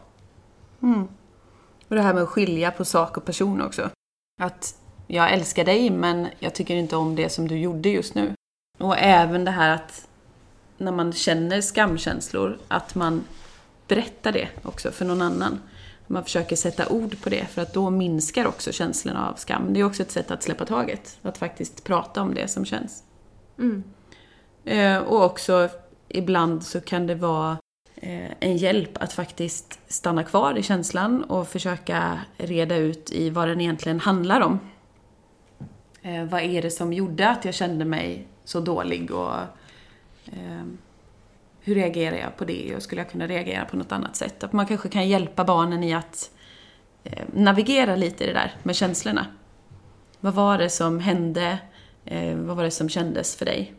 Mm. 0.83 1.09
Och 1.89 1.95
det 1.95 2.03
här 2.03 2.15
med 2.15 2.23
att 2.23 2.29
skilja 2.29 2.71
på 2.71 2.85
sak 2.85 3.17
och 3.17 3.25
person 3.25 3.63
också. 3.63 3.91
Att 4.41 4.75
jag 5.07 5.33
älskar 5.33 5.65
dig 5.65 5.91
men 5.91 6.29
jag 6.39 6.55
tycker 6.55 6.75
inte 6.75 6.97
om 6.97 7.17
det 7.17 7.29
som 7.29 7.49
du 7.49 7.59
gjorde 7.59 7.89
just 7.89 8.15
nu. 8.15 8.33
Och 8.79 8.99
även 8.99 9.45
det 9.45 9.51
här 9.51 9.75
att 9.75 10.08
när 10.79 10.93
man 10.93 11.13
känner 11.13 11.61
skamkänslor, 11.61 12.59
att 12.69 12.95
man 12.95 13.25
berättar 13.89 14.33
det 14.33 14.49
också 14.63 14.91
för 14.91 15.05
någon 15.05 15.23
annan. 15.23 15.61
Man 16.07 16.25
försöker 16.25 16.57
sätta 16.57 16.89
ord 16.89 17.21
på 17.23 17.29
det 17.29 17.45
för 17.45 17.63
att 17.63 17.75
då 17.75 17.91
minskar 17.91 18.47
också 18.47 18.73
känslorna 18.73 19.29
av 19.29 19.35
skam. 19.35 19.73
Det 19.75 19.81
är 19.81 19.85
också 19.85 20.03
ett 20.03 20.11
sätt 20.11 20.31
att 20.31 20.43
släppa 20.43 20.67
taget, 20.67 21.19
att 21.23 21.39
faktiskt 21.39 21.85
prata 21.85 22.23
om 22.23 22.35
det 22.35 22.49
som 22.49 22.65
känns. 22.65 23.03
Mm. 23.59 23.85
Eh, 24.65 24.99
och 24.99 25.25
också 25.25 25.69
ibland 26.09 26.63
så 26.63 26.81
kan 26.81 27.07
det 27.07 27.15
vara 27.15 27.59
eh, 27.97 28.31
en 28.41 28.57
hjälp 28.57 29.03
att 29.03 29.13
faktiskt 29.13 29.81
stanna 29.89 30.25
kvar 30.25 30.59
i 30.59 30.63
känslan 30.63 31.25
och 31.25 31.49
försöka 31.49 32.21
reda 32.37 32.77
ut 32.77 33.13
i 33.13 33.31
vad 33.31 33.49
den 33.49 33.61
egentligen 33.61 34.01
handlar 34.01 34.41
om. 34.41 34.61
Eh, 36.03 36.25
vad 36.25 36.43
är 36.43 36.63
det 36.63 36.71
som 36.71 36.93
gjorde 36.93 37.29
att 37.29 37.45
jag 37.45 37.55
kände 37.55 37.85
mig 37.85 38.27
så 38.45 38.61
dålig 38.61 39.11
och 39.11 39.35
hur 41.61 41.75
reagerar 41.75 42.17
jag 42.17 42.37
på 42.37 42.45
det 42.45 42.77
och 42.77 42.83
skulle 42.83 43.01
jag 43.01 43.11
kunna 43.11 43.27
reagera 43.27 43.65
på 43.65 43.77
något 43.77 43.93
annat 43.93 44.17
sätt? 44.17 44.45
Att 44.45 44.53
man 44.53 44.67
kanske 44.67 44.89
kan 44.89 45.09
hjälpa 45.09 45.45
barnen 45.45 45.85
i 45.85 45.95
att 45.95 46.31
eh, 47.05 47.25
navigera 47.35 47.97
lite 47.97 48.25
i 48.25 48.27
det 48.27 48.33
där 48.33 48.55
med 48.63 48.77
känslorna. 48.77 49.27
Vad 50.21 50.35
var 50.35 50.59
det 50.59 50.71
som 50.71 51.01
hände? 51.01 51.59
Eh, 52.05 52.37
vad 52.37 52.57
var 52.57 52.65
det 52.65 52.71
som 52.71 52.89
kändes 52.89 53.37
för 53.37 53.45
dig? 53.45 53.75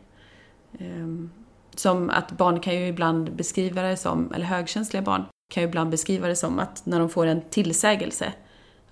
Ehm, 0.78 1.30
som 1.74 2.10
att 2.10 2.32
barn 2.32 2.60
kan 2.60 2.74
ju 2.74 2.86
ibland 2.86 3.32
beskriva 3.36 3.82
det 3.82 3.96
som, 3.96 4.32
eller 4.34 4.46
högkänsliga 4.46 5.02
barn 5.02 5.24
kan 5.54 5.62
ju 5.62 5.68
ibland 5.68 5.90
beskriva 5.90 6.28
det 6.28 6.36
som 6.36 6.58
att 6.58 6.86
när 6.86 6.98
de 6.98 7.08
får 7.08 7.26
en 7.26 7.40
tillsägelse 7.50 8.32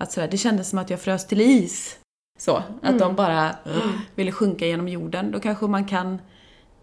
Att 0.01 0.12
sådär, 0.12 0.29
det 0.29 0.38
kändes 0.38 0.68
som 0.68 0.79
att 0.79 0.90
jag 0.90 1.01
frös 1.01 1.27
till 1.27 1.40
is. 1.40 1.99
Så, 2.38 2.57
att 2.57 2.64
Mm. 2.83 2.99
de 2.99 3.14
bara 3.14 3.57
ville 4.14 4.33
sjunka 4.33 4.66
genom 4.66 4.88
jorden. 4.88 5.31
Då 5.33 5.40
kanske 5.40 5.66
man 5.66 5.85
kan 5.85 6.18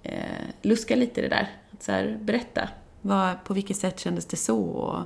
eh, 0.05 0.45
luska 0.61 0.95
lite 0.95 1.19
i 1.19 1.23
det 1.23 1.29
där. 1.29 1.49
Att 1.71 1.83
så 1.83 1.91
här, 1.91 2.19
berätta, 2.21 2.69
vad, 3.01 3.43
på 3.43 3.53
vilket 3.53 3.77
sätt 3.77 3.99
kändes 3.99 4.25
det 4.25 4.37
så? 4.37 4.61
Och 4.61 5.03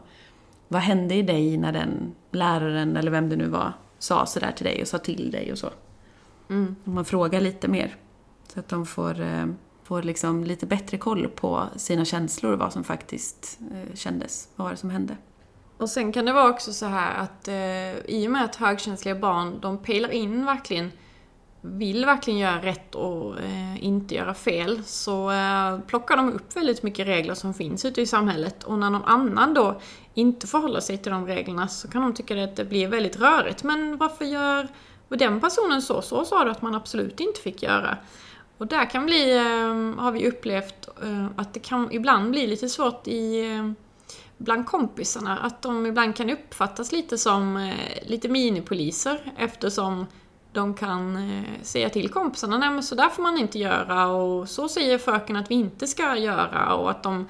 vad 0.67 0.81
hände 0.81 1.15
i 1.15 1.21
dig 1.21 1.57
när 1.57 1.71
den 1.71 2.15
läraren, 2.31 2.97
eller 2.97 3.12
vem 3.12 3.29
det 3.29 3.35
nu 3.35 3.47
var, 3.47 3.73
sa 3.99 4.25
sådär 4.25 4.51
till 4.51 4.65
dig 4.65 4.81
och 4.81 4.88
sa 4.88 4.97
till 4.97 5.31
dig 5.31 5.51
och 5.51 5.57
så. 5.57 5.69
Mm. 6.49 6.75
Man 6.83 7.05
frågar 7.05 7.41
lite 7.41 7.67
mer. 7.67 7.95
Så 8.53 8.59
att 8.59 8.69
de 8.69 8.85
får, 8.85 9.21
eh, 9.21 9.45
får 9.83 10.03
liksom 10.03 10.43
lite 10.43 10.65
bättre 10.65 10.97
koll 10.97 11.27
på 11.27 11.67
sina 11.75 12.05
känslor 12.05 12.53
och 12.53 12.59
vad 12.59 12.73
som 12.73 12.83
faktiskt 12.83 13.59
eh, 13.71 13.95
kändes. 13.95 14.49
Vad 14.55 14.65
var 14.65 14.71
det 14.71 14.77
som 14.77 14.89
hände? 14.89 15.17
Och 15.77 15.89
sen 15.89 16.12
kan 16.12 16.25
det 16.25 16.33
vara 16.33 16.49
också 16.49 16.73
så 16.73 16.85
här 16.85 17.23
att 17.23 17.47
eh, 17.47 18.15
i 18.15 18.27
och 18.27 18.31
med 18.31 18.45
att 18.45 18.55
högkänsliga 18.55 19.15
barn, 19.15 19.59
de 19.62 19.77
pejlar 19.77 20.09
in 20.09 20.45
verkligen, 20.45 20.91
vill 21.62 22.06
verkligen 22.06 22.39
göra 22.39 22.62
rätt 22.62 22.95
och 22.95 23.39
eh, 23.39 23.84
inte 23.84 24.15
göra 24.15 24.34
fel, 24.34 24.84
så 24.84 25.32
eh, 25.32 25.80
plockar 25.80 26.17
de 26.17 26.34
upp 26.34 26.56
väldigt 26.56 26.84
mycket 26.84 27.08
regler 27.08 27.34
som 27.34 27.54
finns 27.54 27.86
ute 27.86 28.02
i 28.02 28.06
samhället. 28.06 28.63
Och 28.63 28.80
när 28.80 28.89
någon 28.89 29.06
annan 29.06 29.54
då 29.54 29.82
inte 30.13 30.48
förhåller 30.48 30.80
sig 30.80 30.98
till 30.98 31.12
de 31.12 31.28
reglerna 31.28 31.67
så 31.67 31.88
kan 31.88 32.02
de 32.02 32.13
tycka 32.13 32.43
att 32.43 32.56
det 32.56 32.65
blir 32.65 32.88
väldigt 32.88 33.19
rörigt. 33.19 33.63
Men 33.63 33.98
varför 33.98 34.26
gör 34.26 34.67
den 35.10 35.41
personen 35.41 35.82
så? 35.82 36.02
Så 36.02 36.26
sa 36.26 36.43
du 36.43 36.52
att 36.52 36.62
man 36.62 36.76
absolut 36.76 37.19
inte 37.19 37.41
fick 37.41 37.63
göra. 37.63 37.98
Och 38.58 38.67
där 38.67 38.89
kan 38.89 39.06
bli, 39.06 39.38
eh, 39.38 40.04
har 40.04 40.12
vi 40.12 40.30
upplevt 40.30 40.89
eh, 41.04 41.26
att 41.36 41.54
det 41.54 41.60
kan 41.60 41.91
ibland 41.91 42.32
bli 42.32 42.48
lite 42.48 42.69
svårt 42.69 43.08
i 43.08 43.52
eh, 43.56 43.72
bland 44.38 44.65
kompisarna, 44.65 45.38
att 45.38 45.62
de 45.62 45.86
ibland 45.86 46.15
kan 46.15 46.30
uppfattas 46.30 46.91
lite 46.91 47.17
som 47.17 47.58
eh, 47.58 48.10
lite 48.10 48.30
minipoliser 48.30 49.34
eftersom 49.38 50.06
de 50.51 50.73
kan 50.73 51.15
eh, 51.15 51.62
säga 51.62 51.89
till 51.89 52.09
kompisarna, 52.09 52.57
nej 52.57 52.69
men 52.69 52.83
så 52.83 52.95
där 52.95 53.09
får 53.09 53.23
man 53.23 53.38
inte 53.38 53.59
göra 53.59 54.07
och 54.07 54.49
så 54.49 54.69
säger 54.69 54.97
fröken 54.97 55.35
att 55.35 55.51
vi 55.51 55.55
inte 55.55 55.88
ska 55.88 56.15
göra 56.15 56.73
och 56.73 56.91
att 56.91 57.03
de 57.03 57.27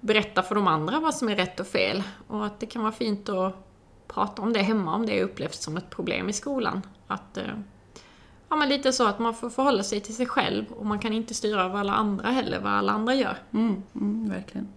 berättar 0.00 0.42
för 0.42 0.54
de 0.54 0.66
andra 0.66 1.00
vad 1.00 1.14
som 1.14 1.28
är 1.28 1.36
rätt 1.36 1.60
och 1.60 1.66
fel. 1.66 2.02
Och 2.26 2.46
att 2.46 2.60
det 2.60 2.66
kan 2.66 2.82
vara 2.82 2.92
fint 2.92 3.28
att 3.28 3.66
prata 4.08 4.42
om 4.42 4.52
det 4.52 4.62
hemma 4.62 4.94
om 4.94 5.06
det 5.06 5.22
upplevs 5.22 5.62
som 5.62 5.76
ett 5.76 5.90
problem 5.90 6.28
i 6.28 6.32
skolan. 6.32 6.82
Att, 7.06 7.36
eh, 7.36 7.44
ja 8.48 8.56
men 8.56 8.68
lite 8.68 8.92
så 8.92 9.06
att 9.06 9.18
man 9.18 9.34
får 9.34 9.50
förhålla 9.50 9.82
sig 9.82 10.00
till 10.00 10.16
sig 10.16 10.26
själv 10.26 10.64
och 10.72 10.86
man 10.86 10.98
kan 10.98 11.12
inte 11.12 11.34
styra 11.34 11.68
vad 11.68 11.80
alla 11.80 11.92
andra 11.92 12.28
heller, 12.28 12.60
vad 12.60 12.72
alla 12.72 12.92
andra 12.92 13.14
gör. 13.14 13.36
Mm, 13.52 13.82
mm, 13.94 14.28
verkligen. 14.30 14.68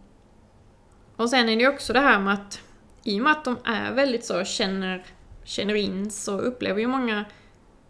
Och 1.15 1.29
sen 1.29 1.49
är 1.49 1.55
det 1.55 1.61
ju 1.61 1.69
också 1.69 1.93
det 1.93 1.99
här 1.99 2.19
med 2.19 2.33
att 2.33 2.59
i 3.03 3.19
och 3.19 3.23
med 3.23 3.31
att 3.31 3.45
de 3.45 3.57
är 3.63 3.93
väldigt 3.93 4.25
så, 4.25 4.43
känner, 4.43 5.05
känner 5.43 5.75
in, 5.75 6.11
så 6.11 6.39
upplever 6.39 6.79
ju 6.79 6.87
många 6.87 7.25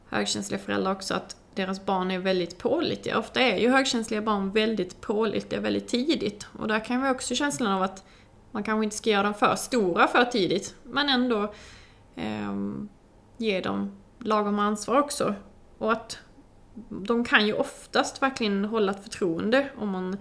högkänsliga 0.09 0.59
föräldrar 0.59 0.91
också 0.91 1.13
att 1.13 1.35
deras 1.55 1.85
barn 1.85 2.11
är 2.11 2.19
väldigt 2.19 2.57
pålitliga. 2.57 3.19
Ofta 3.19 3.41
är 3.41 3.57
ju 3.57 3.69
högkänsliga 3.69 4.21
barn 4.21 4.51
väldigt 4.51 5.01
pålitliga 5.01 5.61
väldigt 5.61 5.87
tidigt. 5.87 6.47
Och 6.59 6.67
där 6.67 6.85
kan 6.85 7.03
vi 7.03 7.09
också 7.09 7.35
känslan 7.35 7.71
av 7.71 7.81
att 7.83 8.03
man 8.51 8.63
kanske 8.63 8.83
inte 8.83 8.95
ska 8.95 9.09
göra 9.09 9.23
dem 9.23 9.33
för 9.33 9.55
stora 9.55 10.07
för 10.07 10.25
tidigt, 10.25 10.75
men 10.83 11.09
ändå 11.09 11.53
eh, 12.15 12.55
ge 13.37 13.61
dem 13.61 13.91
lagom 14.19 14.59
ansvar 14.59 14.99
också. 14.99 15.35
Och 15.77 15.91
att 15.91 16.19
de 16.89 17.25
kan 17.25 17.47
ju 17.47 17.53
oftast 17.53 18.21
verkligen 18.21 18.65
hålla 18.65 18.91
ett 18.91 19.03
förtroende 19.03 19.69
om 19.77 19.89
man 19.89 20.17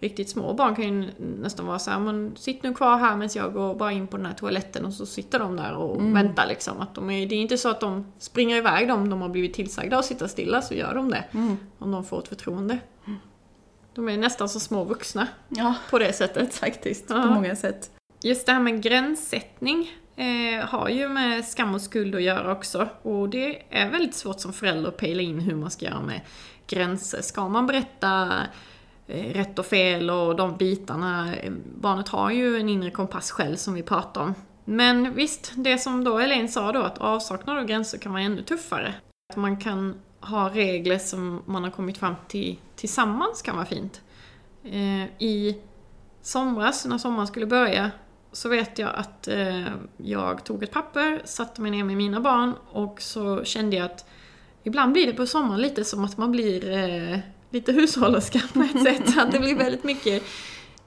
Riktigt 0.00 0.30
små 0.30 0.54
barn 0.54 0.74
kan 0.74 0.84
ju 0.84 1.10
nästan 1.18 1.66
vara 1.66 1.78
så 1.78 1.90
här, 1.90 1.98
men 1.98 2.36
sitt 2.36 2.62
nu 2.62 2.74
kvar 2.74 2.96
här 2.98 3.16
medan 3.16 3.30
jag 3.34 3.52
går 3.52 3.74
bara 3.74 3.92
in 3.92 4.06
på 4.06 4.16
den 4.16 4.26
här 4.26 4.34
toaletten 4.34 4.84
och 4.84 4.92
så 4.92 5.06
sitter 5.06 5.38
de 5.38 5.56
där 5.56 5.74
och 5.74 6.16
väntar 6.16 6.46
liksom. 6.46 6.80
Att 6.80 6.94
de 6.94 7.10
är, 7.10 7.26
det 7.26 7.34
är 7.34 7.40
inte 7.40 7.58
så 7.58 7.68
att 7.68 7.80
de 7.80 8.12
springer 8.18 8.56
iväg 8.56 8.90
om 8.90 9.10
de 9.10 9.22
har 9.22 9.28
blivit 9.28 9.54
tillsagda 9.54 9.98
att 9.98 10.04
sitta 10.04 10.28
stilla 10.28 10.62
så 10.62 10.74
gör 10.74 10.94
de 10.94 11.10
det. 11.10 11.24
Mm. 11.32 11.56
Om 11.78 11.90
de 11.90 12.04
får 12.04 12.18
ett 12.18 12.28
förtroende. 12.28 12.78
De 13.94 14.08
är 14.08 14.16
nästan 14.16 14.48
som 14.48 14.60
små 14.60 14.84
vuxna 14.84 15.28
Ja, 15.48 15.74
på 15.90 15.98
det 15.98 16.12
sättet. 16.12 16.54
faktiskt. 16.54 17.04
Ja. 17.08 17.22
På 17.22 17.28
många 17.28 17.56
sätt. 17.56 17.90
Just 18.22 18.46
det 18.46 18.52
här 18.52 18.60
med 18.60 18.82
gränssättning 18.82 19.90
eh, 20.16 20.64
har 20.64 20.88
ju 20.88 21.08
med 21.08 21.44
skam 21.44 21.74
och 21.74 21.80
skuld 21.80 22.14
att 22.14 22.22
göra 22.22 22.52
också. 22.52 22.88
Och 23.02 23.28
det 23.28 23.62
är 23.70 23.90
väldigt 23.90 24.14
svårt 24.14 24.40
som 24.40 24.52
förälder 24.52 24.88
att 24.88 24.96
pejla 24.96 25.22
in 25.22 25.40
hur 25.40 25.54
man 25.56 25.70
ska 25.70 25.84
göra 25.86 26.00
med 26.00 26.20
gränser. 26.66 27.22
Ska 27.22 27.48
man 27.48 27.66
berätta 27.66 28.32
Eh, 29.10 29.34
rätt 29.34 29.58
och 29.58 29.66
fel 29.66 30.10
och 30.10 30.36
de 30.36 30.56
bitarna? 30.56 31.36
Eh, 31.36 31.52
barnet 31.80 32.08
har 32.08 32.30
ju 32.30 32.56
en 32.56 32.68
inre 32.68 32.90
kompass 32.90 33.30
själv 33.30 33.56
som 33.56 33.74
vi 33.74 33.82
pratar 33.82 34.20
om. 34.20 34.34
Men 34.64 35.14
visst, 35.14 35.52
det 35.56 35.78
som 35.78 36.04
då 36.04 36.18
Elaine 36.18 36.48
sa 36.48 36.72
då, 36.72 36.82
att 36.82 36.98
avsaknad 36.98 37.58
av 37.58 37.64
gränser 37.64 37.98
kan 37.98 38.12
vara 38.12 38.22
ännu 38.22 38.42
tuffare. 38.42 38.94
Att 39.32 39.36
man 39.36 39.56
kan 39.56 39.94
ha 40.20 40.48
regler 40.48 40.98
som 40.98 41.42
man 41.46 41.64
har 41.64 41.70
kommit 41.70 41.98
fram 41.98 42.14
till 42.28 42.58
tillsammans 42.76 43.42
kan 43.42 43.56
vara 43.56 43.66
fint. 43.66 44.00
Eh, 44.64 45.04
I 45.18 45.60
somras, 46.22 46.86
när 46.86 46.98
sommaren 46.98 47.26
skulle 47.26 47.46
börja, 47.46 47.90
så 48.32 48.48
vet 48.48 48.78
jag 48.78 48.90
att 48.94 49.28
jag 49.96 50.44
tog 50.44 50.62
ett 50.62 50.70
papper, 50.70 51.22
satte 51.24 51.60
mig 51.60 51.70
ner 51.70 51.84
med 51.84 51.96
mina 51.96 52.20
barn 52.20 52.54
och 52.70 53.02
så 53.02 53.44
kände 53.44 53.76
jag 53.76 53.86
att 53.86 54.08
ibland 54.62 54.92
blir 54.92 55.06
det 55.06 55.12
på 55.12 55.26
sommaren 55.26 55.60
lite 55.60 55.84
som 55.84 56.04
att 56.04 56.16
man 56.16 56.32
blir 56.32 57.22
lite 57.50 57.72
hushållerska 57.72 58.40
på 58.52 58.60
ett 58.60 58.82
sätt. 59.06 59.18
Att 59.18 59.32
det 59.32 59.38
blir 59.38 59.54
väldigt 59.54 59.84
mycket 59.84 60.22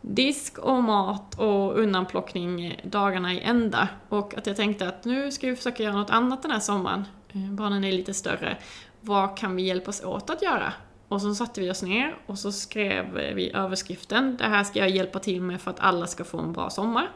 disk 0.02 0.58
och 0.58 0.84
mat 0.84 1.40
och 1.40 1.80
undanplockning 1.80 2.82
dagarna 2.84 3.34
i 3.34 3.42
ända. 3.42 3.88
Och 4.10 4.38
att 4.38 4.48
jag 4.48 4.56
tänkte 4.56 4.88
att 4.88 5.06
nu 5.06 5.32
ska 5.32 5.48
vi 5.48 5.56
försöka 5.56 5.84
göra 5.84 5.96
något 5.96 6.10
annat 6.10 6.42
den 6.42 6.52
här 6.52 6.60
sommaren. 6.60 7.04
Eh, 7.30 7.52
Barnen 7.52 7.84
är 7.84 7.92
lite 7.92 8.14
större. 8.14 8.58
Vad 9.02 9.38
kan 9.38 9.56
vi 9.56 9.64
hjälpas 9.64 10.04
åt 10.04 10.30
att 10.30 10.42
göra? 10.42 10.74
Och 11.08 11.22
så 11.22 11.36
satte 11.36 11.62
vi 11.62 11.72
oss 11.72 11.84
ner 11.84 12.16
och 12.26 12.40
så 12.40 12.52
skrev 12.52 13.14
vi 13.36 13.52
överskriften. 13.52 14.38
Det 14.38 14.44
här 14.44 14.64
ska 14.64 14.80
jag 14.80 14.90
hjälpa 14.90 15.20
till 15.20 15.42
med 15.42 15.62
för 15.62 15.72
att 15.72 15.80
alla 15.80 16.08
ska 16.08 16.24
få 16.24 16.40
en 16.40 16.54
bra 16.54 16.70
sommar. 16.70 17.10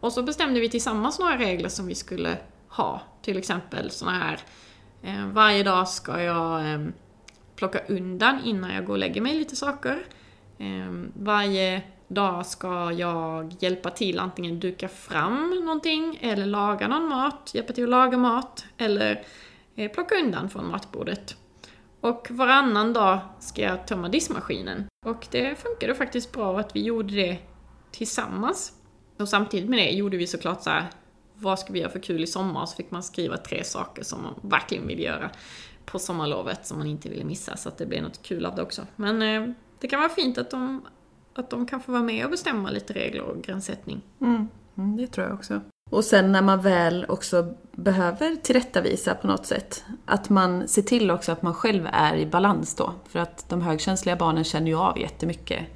Och 0.00 0.12
så 0.12 0.22
bestämde 0.22 0.60
vi 0.60 0.68
tillsammans 0.68 1.18
några 1.18 1.38
regler 1.38 1.68
som 1.68 1.86
vi 1.86 1.94
skulle 1.94 2.36
ha. 2.68 3.02
Till 3.22 3.38
exempel 3.38 3.90
såna 3.90 4.12
här, 4.12 4.38
eh, 5.02 5.26
varje 5.26 5.62
dag 5.62 5.88
ska 5.88 6.22
jag 6.22 6.72
eh, 6.72 6.80
plocka 7.62 7.80
undan 7.88 8.40
innan 8.44 8.74
jag 8.74 8.84
går 8.84 8.92
och 8.92 8.98
lägger 8.98 9.20
mig 9.20 9.34
lite 9.34 9.56
saker. 9.56 10.06
Eh, 10.58 10.92
varje 11.14 11.82
dag 12.08 12.46
ska 12.46 12.92
jag 12.92 13.54
hjälpa 13.60 13.90
till 13.90 14.18
antingen 14.18 14.60
duka 14.60 14.88
fram 14.88 15.50
någonting 15.64 16.18
eller 16.20 16.46
laga 16.46 16.88
någon 16.88 17.08
mat, 17.08 17.50
hjälpa 17.54 17.72
till 17.72 17.84
att 17.84 17.90
laga 17.90 18.18
mat 18.18 18.64
eller 18.78 19.24
eh, 19.76 19.90
plocka 19.90 20.14
undan 20.14 20.50
från 20.50 20.70
matbordet. 20.70 21.36
Och 22.00 22.28
varannan 22.30 22.92
dag 22.92 23.18
ska 23.40 23.62
jag 23.62 23.86
tömma 23.86 24.08
diskmaskinen. 24.08 24.86
Och 25.06 25.26
det 25.30 25.58
funkade 25.58 25.94
faktiskt 25.94 26.32
bra 26.32 26.58
att 26.60 26.76
vi 26.76 26.82
gjorde 26.82 27.14
det 27.14 27.38
tillsammans. 27.90 28.72
Och 29.18 29.28
samtidigt 29.28 29.70
med 29.70 29.78
det 29.78 29.90
gjorde 29.90 30.16
vi 30.16 30.26
såklart 30.26 30.62
så 30.62 30.70
här, 30.70 30.86
vad 31.42 31.58
ska 31.58 31.72
vi 31.72 31.80
göra 31.80 31.90
för 31.90 31.98
kul 31.98 32.22
i 32.22 32.26
sommar? 32.26 32.66
Så 32.66 32.76
fick 32.76 32.90
man 32.90 33.02
skriva 33.02 33.36
tre 33.36 33.64
saker 33.64 34.02
som 34.02 34.22
man 34.22 34.34
verkligen 34.42 34.86
vill 34.86 35.00
göra 35.00 35.30
på 35.84 35.98
sommarlovet 35.98 36.66
som 36.66 36.78
man 36.78 36.86
inte 36.86 37.08
ville 37.08 37.24
missa, 37.24 37.56
så 37.56 37.68
att 37.68 37.78
det 37.78 37.86
blev 37.86 38.02
något 38.02 38.22
kul 38.22 38.46
av 38.46 38.54
det 38.54 38.62
också. 38.62 38.82
Men 38.96 39.22
eh, 39.22 39.54
det 39.78 39.88
kan 39.88 40.00
vara 40.00 40.10
fint 40.10 40.38
att 40.38 40.50
de, 40.50 40.82
att 41.34 41.50
de 41.50 41.66
kan 41.66 41.80
få 41.80 41.92
vara 41.92 42.02
med 42.02 42.24
och 42.24 42.30
bestämma 42.30 42.70
lite 42.70 42.92
regler 42.92 43.22
och 43.22 43.42
gränssättning. 43.42 44.02
Mm. 44.20 44.48
Mm, 44.76 44.96
det 44.96 45.06
tror 45.06 45.26
jag 45.26 45.34
också. 45.34 45.60
Och 45.90 46.04
sen 46.04 46.32
när 46.32 46.42
man 46.42 46.62
väl 46.62 47.06
också 47.08 47.54
behöver 47.72 48.36
tillrättavisa 48.36 49.14
på 49.14 49.26
något 49.26 49.46
sätt, 49.46 49.84
att 50.04 50.30
man 50.30 50.68
ser 50.68 50.82
till 50.82 51.10
också 51.10 51.32
att 51.32 51.42
man 51.42 51.54
själv 51.54 51.88
är 51.92 52.16
i 52.16 52.26
balans 52.26 52.74
då. 52.74 52.92
För 53.08 53.18
att 53.18 53.48
de 53.48 53.62
högkänsliga 53.62 54.16
barnen 54.16 54.44
känner 54.44 54.66
ju 54.66 54.76
av 54.76 54.98
jättemycket. 54.98 55.66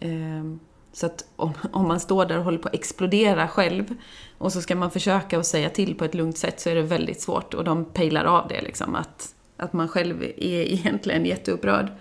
Eh, 0.00 0.44
så 0.92 1.06
att 1.06 1.24
om, 1.36 1.52
om 1.72 1.88
man 1.88 2.00
står 2.00 2.26
där 2.26 2.38
och 2.38 2.44
håller 2.44 2.58
på 2.58 2.68
att 2.68 2.74
explodera 2.74 3.48
själv 3.48 3.94
och 4.38 4.52
så 4.52 4.62
ska 4.62 4.76
man 4.76 4.90
försöka 4.90 5.38
att 5.38 5.46
säga 5.46 5.70
till 5.70 5.94
på 5.94 6.04
ett 6.04 6.14
lugnt 6.14 6.38
sätt 6.38 6.60
så 6.60 6.70
är 6.70 6.74
det 6.74 6.82
väldigt 6.82 7.20
svårt 7.20 7.54
och 7.54 7.64
de 7.64 7.84
pejlar 7.84 8.24
av 8.24 8.48
det 8.48 8.60
liksom. 8.60 8.94
Att, 8.94 9.34
att 9.56 9.72
man 9.72 9.88
själv 9.88 10.22
är 10.22 10.32
egentligen 10.72 11.24
jätteupprörd. 11.24 11.92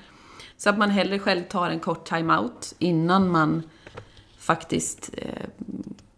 Så 0.58 0.69
att 0.69 0.78
man 0.78 0.89
hellre 0.89 1.19
själv 1.19 1.43
tar 1.43 1.69
en 1.69 1.80
kort 1.80 2.10
time-out 2.10 2.75
innan 2.80 3.30
man 3.32 3.63
faktiskt 4.38 5.10
eh, 5.17 5.49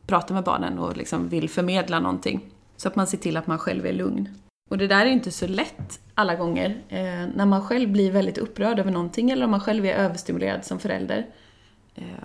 pratar 0.08 0.36
med 0.36 0.44
barnen 0.44 0.80
och 0.80 0.98
liksom 0.98 1.30
vill 1.30 1.50
förmedla 1.50 2.00
någonting. 2.00 2.42
Så 2.78 2.88
att 2.88 2.96
man 2.96 3.08
ser 3.08 3.18
till 3.18 3.38
att 3.38 3.48
man 3.48 3.60
själv 3.60 3.86
är 3.86 3.94
lugn. 3.94 4.30
Och 4.70 4.78
det 4.78 4.88
där 4.88 5.06
är 5.06 5.10
inte 5.10 5.32
så 5.32 5.48
lätt 5.48 6.00
alla 6.16 6.36
gånger. 6.36 6.82
Eh, 6.90 7.28
när 7.36 7.46
man 7.46 7.68
själv 7.68 7.90
blir 7.90 8.12
väldigt 8.12 8.38
upprörd 8.38 8.80
över 8.80 8.92
någonting 8.92 9.30
eller 9.30 9.46
om 9.46 9.52
man 9.52 9.60
själv 9.60 9.86
är 9.86 9.94
överstimulerad 9.94 10.66
som 10.66 10.80
förälder 10.80 11.18
eh, 11.18 11.26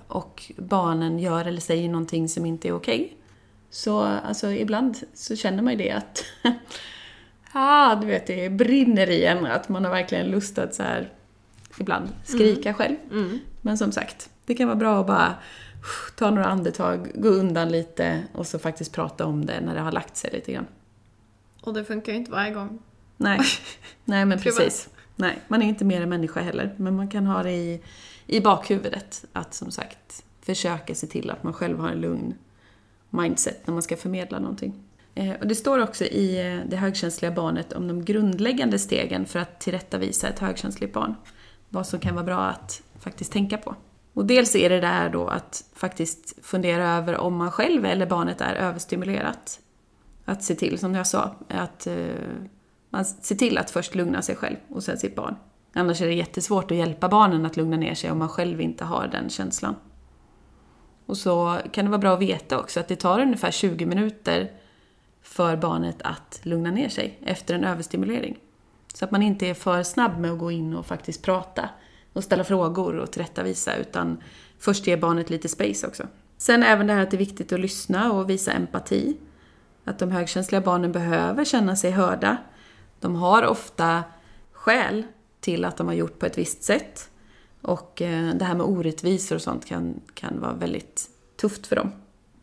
och 0.09 0.53
barnen 0.57 1.19
gör 1.19 1.45
eller 1.45 1.61
säger 1.61 1.89
någonting 1.89 2.29
som 2.29 2.47
inte 2.47 2.69
är 2.69 2.73
okej. 2.73 3.17
Så 3.71 4.01
alltså, 4.01 4.51
ibland 4.53 4.99
så 5.15 5.37
känner 5.37 5.63
man 5.63 5.73
ju 5.73 5.79
det 5.79 5.91
att 5.91 6.25
ah, 7.53 7.95
du 7.95 8.07
vet, 8.07 8.27
det 8.27 8.51
brinner 8.51 9.11
i 9.11 9.25
en, 9.25 9.47
att 9.47 9.69
man 9.69 9.85
har 9.85 9.91
verkligen 9.91 10.27
lust 10.27 10.59
att 10.59 10.75
så 10.75 10.83
här, 10.83 11.13
ibland 11.81 12.09
skrika 12.25 12.75
själv. 12.75 12.97
Mm. 13.11 13.39
Men 13.61 13.79
som 13.79 13.93
sagt, 13.93 14.31
det 14.47 14.55
kan 14.55 14.67
vara 14.69 14.77
bra 14.77 15.01
att 15.01 15.07
bara 15.07 15.35
ta 16.17 16.31
några 16.31 16.47
andetag, 16.47 17.11
gå 17.15 17.29
undan 17.29 17.69
lite 17.73 18.23
och 18.33 18.47
så 18.47 18.59
faktiskt 18.59 18.93
prata 18.93 19.27
om 19.27 19.47
det 19.47 19.61
när 19.61 19.75
det 19.75 19.81
har 19.81 19.93
lagt 19.93 20.17
sig 20.17 20.31
lite 20.33 20.53
grann. 20.53 20.67
Och 21.63 21.75
det 21.75 21.85
funkar 21.85 22.13
ju 22.13 22.19
inte 22.19 22.31
varje 22.31 22.51
gång. 22.55 22.79
Nej, 23.17 23.41
Nej 24.05 24.25
men 24.25 24.41
precis. 24.41 24.89
Nej, 25.17 25.39
man 25.49 25.63
är 25.63 25.67
inte 25.67 25.85
mer 25.85 26.01
än 26.01 26.09
människa 26.09 26.41
heller. 26.41 26.75
Men 26.77 26.97
man 26.97 27.09
kan 27.09 27.27
ha 27.27 27.43
det 27.43 27.53
i, 27.53 27.81
i 28.27 28.41
bakhuvudet. 28.41 29.25
Att 29.33 29.55
som 29.55 29.71
sagt 29.71 30.25
försöka 30.41 30.95
se 30.95 31.07
till 31.07 31.31
att 31.31 31.43
man 31.43 31.53
själv 31.53 31.79
har 31.79 31.89
en 31.89 32.01
lugn 32.01 32.35
mindset 33.11 33.67
när 33.67 33.75
man 33.75 33.83
ska 33.83 33.97
förmedla 33.97 34.39
någonting. 34.39 34.83
Eh, 35.15 35.33
och 35.41 35.47
det 35.47 35.55
står 35.55 35.83
också 35.83 36.05
i 36.05 36.41
eh, 36.41 36.69
det 36.71 36.77
högkänsliga 36.77 37.33
barnet 37.33 37.73
om 37.73 37.89
de 37.89 38.05
grundläggande 38.05 38.79
stegen 38.79 39.27
för 39.27 39.39
att 39.39 39.61
tillrättavisa 39.61 40.29
ett 40.29 40.39
högkänsligt 40.39 40.93
barn. 40.93 41.15
Vad 41.69 41.87
som 41.87 42.01
kan 42.01 42.15
vara 42.15 42.25
bra 42.25 42.41
att 42.41 42.83
faktiskt 42.99 43.33
tänka 43.33 43.59
på. 43.59 43.75
Och 44.13 44.27
dels 44.27 44.57
är 44.57 44.69
det 44.71 44.81
där 44.81 45.11
då 45.11 45.27
att 45.27 45.65
faktiskt 45.75 46.35
fundera 46.43 46.91
över 46.91 47.17
om 47.17 47.37
man 47.37 47.51
själv 47.51 47.85
eller 47.85 48.07
barnet 48.07 48.41
är 48.41 48.55
överstimulerat. 48.55 49.61
Att 50.25 50.45
se 50.45 50.55
till, 50.55 50.79
som 50.79 50.95
jag 50.95 51.07
sa, 51.07 51.35
att 51.49 51.87
eh, 51.87 51.97
man 52.91 53.05
ser 53.05 53.35
till 53.35 53.59
att 53.59 53.71
först 53.71 53.95
lugna 53.95 54.23
sig 54.23 54.37
själv 54.37 54.57
och 54.69 54.83
sen 54.83 54.99
sitt 54.99 55.15
barn. 55.15 55.37
Annars 55.79 56.01
är 56.03 56.07
det 56.07 56.15
jättesvårt 56.15 56.71
att 56.71 56.77
hjälpa 56.77 57.09
barnen 57.09 57.47
att 57.47 57.57
lugna 57.57 57.77
ner 57.77 57.95
sig 57.95 58.11
om 58.11 58.19
man 58.19 58.29
själv 58.29 58.61
inte 58.61 58.85
har 58.85 59.09
den 59.09 59.31
känslan. 59.31 59.75
Och 61.07 61.17
så 61.17 61.59
kan 61.73 61.85
det 61.85 61.91
vara 61.91 62.01
bra 62.01 62.15
att 62.15 62.21
veta 62.21 62.59
också 62.59 62.81
att 62.81 62.89
det 62.89 62.97
tar 62.97 63.21
ungefär 63.21 63.51
20 63.51 63.87
minuter 63.87 64.51
för 65.23 65.57
barnet 65.57 65.97
att 66.03 66.41
lugna 66.43 66.71
ner 66.71 66.89
sig 66.89 67.19
efter 67.23 67.55
en 67.55 67.65
överstimulering. 67.65 68.39
Så 68.95 69.05
att 69.05 69.11
man 69.11 69.23
inte 69.23 69.47
är 69.47 69.55
för 69.55 69.83
snabb 69.83 70.19
med 70.19 70.33
att 70.33 70.39
gå 70.39 70.51
in 70.51 70.75
och 70.75 70.87
faktiskt 70.87 71.23
prata 71.23 71.69
och 72.13 72.25
ställa 72.25 72.45
frågor 72.45 72.97
och 72.97 73.13
tillrättavisa 73.13 73.77
utan 73.77 74.19
först 74.59 74.87
ge 74.87 74.97
barnet 74.97 75.31
lite 75.31 75.49
space 75.49 75.87
också. 75.87 76.07
Sen 76.39 76.63
även 76.63 76.87
det 76.87 76.93
här 76.93 77.03
att 77.03 77.11
det 77.11 77.17
är 77.17 77.19
viktigt 77.19 77.53
att 77.53 77.61
lyssna 77.61 78.13
och 78.13 78.31
visa 78.31 78.53
empati. 78.53 79.17
Att 79.85 79.99
de 79.99 80.11
högkänsliga 80.11 80.61
barnen 80.61 80.93
behöver 80.93 81.45
känna 81.45 81.77
sig 81.77 81.91
hörda. 81.91 82.37
De 83.01 83.17
har 83.17 83.47
ofta 83.47 84.05
skäl 84.53 85.05
till 85.47 85.65
att 85.65 85.77
de 85.77 85.87
har 85.87 85.95
gjort 85.95 86.19
på 86.19 86.27
ett 86.27 86.39
visst 86.39 86.63
sätt. 86.63 87.11
Och 87.63 88.03
eh, 88.03 88.35
det 88.35 88.45
här 88.45 88.55
med 88.55 88.67
orättvisor 88.67 89.37
och 89.37 89.43
sånt 89.43 89.65
kan, 89.65 90.01
kan 90.15 90.41
vara 90.41 90.53
väldigt 90.53 91.11
tufft 91.37 91.67
för 91.67 91.77
dem. 91.77 91.93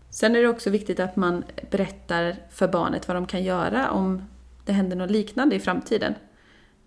Sen 0.09 0.35
är 0.35 0.41
det 0.41 0.47
också 0.47 0.69
viktigt 0.69 0.99
att 0.99 1.15
man 1.15 1.43
berättar 1.71 2.35
för 2.51 2.67
barnet 2.67 3.07
vad 3.07 3.17
de 3.17 3.25
kan 3.25 3.43
göra 3.43 3.91
om 3.91 4.21
det 4.65 4.71
händer 4.71 4.95
något 4.95 5.11
liknande 5.11 5.55
i 5.55 5.59
framtiden. 5.59 6.13